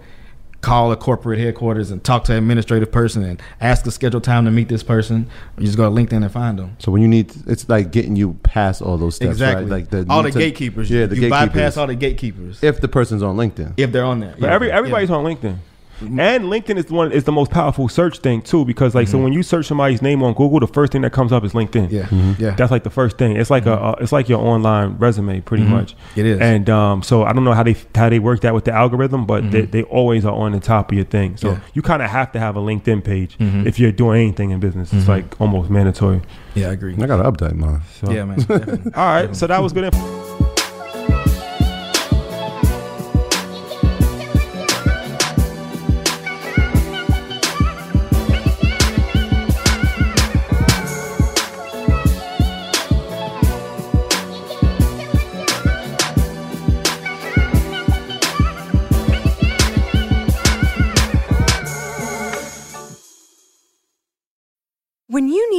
call 0.61 0.91
a 0.91 0.97
corporate 0.97 1.39
headquarters 1.39 1.91
and 1.93 2.03
talk 2.03 2.25
to 2.25 2.33
an 2.33 2.39
administrative 2.39 2.91
person 2.91 3.23
and 3.23 3.41
ask 3.61 3.85
to 3.85 3.91
schedule 3.93 4.21
time 4.21 4.45
to 4.45 4.51
meet 4.51 4.69
this 4.69 4.83
person. 4.83 5.29
You 5.57 5.67
just 5.67 5.77
go 5.77 5.85
to 5.89 5.95
LinkedIn 5.95 6.23
and 6.23 6.31
find 6.33 6.59
them. 6.59 6.77
So 6.81 6.91
when 6.91 7.01
you 7.01 7.07
need, 7.09 7.33
it's 7.47 7.69
like 7.69 7.93
getting 7.93 8.17
you 8.17 8.35
past 8.43 8.83
all 8.83 8.99
those 8.99 9.17
steps, 9.17 9.31
Exactly. 9.33 9.65
right? 9.65 9.71
Like 9.71 9.91
the 9.91 10.05
all 10.11 10.23
the 10.23 10.33
to- 10.33 10.39
gatekeepers. 10.39 10.91
Yeah, 10.91 11.07
the 11.07 11.15
you 11.15 11.23
gatekeepers. 11.23 11.49
bypass 11.55 11.77
all 11.77 11.87
the 11.87 11.95
gatekeepers 11.95 12.63
if, 12.63 12.77
if 12.77 12.81
the 12.81 12.89
person's 12.89 13.23
on 13.23 13.37
LinkedIn. 13.37 13.75
If 13.77 13.93
they're 13.93 14.05
on 14.05 14.21
there. 14.21 14.35
But 14.39 14.51
every 14.51 14.73
everybody's 14.73 15.11
on 15.11 15.25
LinkedIn. 15.25 15.59
Mm-hmm. 16.01 16.21
And 16.21 16.45
LinkedIn 16.45 16.77
is 16.77 16.85
the 16.87 16.95
one 16.95 17.11
is 17.13 17.25
the 17.25 17.33
most 17.33 17.51
powerful 17.51 17.89
search 17.89 18.19
thing 18.21 18.41
too 18.43 18.65
because 18.65 18.95
like 18.95 19.09
so 19.09 19.15
mm-hmm. 19.17 19.25
when 19.25 19.33
you 19.33 19.43
search 19.43 19.67
somebody's 19.67 20.01
name 20.01 20.23
on 20.23 20.33
Google, 20.35 20.61
the 20.61 20.67
first 20.69 20.93
thing 20.93 21.03
that 21.03 21.13
comes 21.13 21.33
up 21.33 21.45
is 21.45 21.53
LinkedIn. 21.53 21.91
Yeah, 21.91 22.05
Mm-hmm. 22.05 22.43
yeah. 22.43 22.51
That's 22.53 22.71
like 22.71 22.85
the 22.85 22.91
first 22.91 23.19
thing. 23.19 23.37
It's 23.37 23.51
like 23.51 23.67
a 23.67 23.71
mm-hmm. 23.71 23.85
uh, 23.85 23.93
it's 24.01 24.13
like 24.13 24.29
your 24.29 24.41
online 24.41 24.97
resume 24.99 25.41
pretty 25.41 25.65
much. 25.65 25.97
It 26.17 26.25
is. 26.27 26.41
And 26.41 26.71
um, 26.71 27.03
so 27.03 27.25
I 27.25 27.33
don't 27.33 27.45
know 27.45 27.53
how 27.53 27.63
they 27.65 27.77
how 27.95 28.09
they 28.09 28.19
work 28.21 28.41
that 28.43 28.55
with 28.55 28.65
the 28.65 28.73
algorithm, 28.73 29.27
but 29.27 29.51
they, 29.51 29.63
they 29.63 29.83
always 29.85 30.25
are 30.25 30.35
on 30.35 30.53
the 30.53 30.61
top 30.61 30.91
of 30.93 30.97
your 30.97 31.05
thing. 31.05 31.37
So 31.37 31.51
Yeah. 31.53 31.61
you 31.75 31.83
kind 31.83 32.03
of 32.03 32.11
have 32.11 32.31
to 32.33 32.39
have 32.39 32.57
a 32.57 32.61
LinkedIn 32.61 33.03
page 33.05 33.37
if 33.41 33.79
you're 33.79 33.93
doing 33.93 34.23
anything 34.23 34.51
in 34.51 34.61
business. 34.61 34.93
It's 34.93 35.09
like 35.09 35.41
almost 35.41 35.69
mandatory. 35.71 36.21
yeah, 36.55 36.69
I 36.69 36.73
agree. 36.73 36.95
I 36.95 37.07
gotta 37.07 37.25
update 37.31 37.55
mine. 37.55 37.83
So. 38.01 38.11
Yeah, 38.11 38.25
man. 38.25 38.39
definitely. 38.39 38.93
All 38.95 39.07
right. 39.07 39.35
So 39.35 39.47
that 39.47 39.61
was 39.63 39.73
good. 39.73 39.85
Info. 39.85 40.45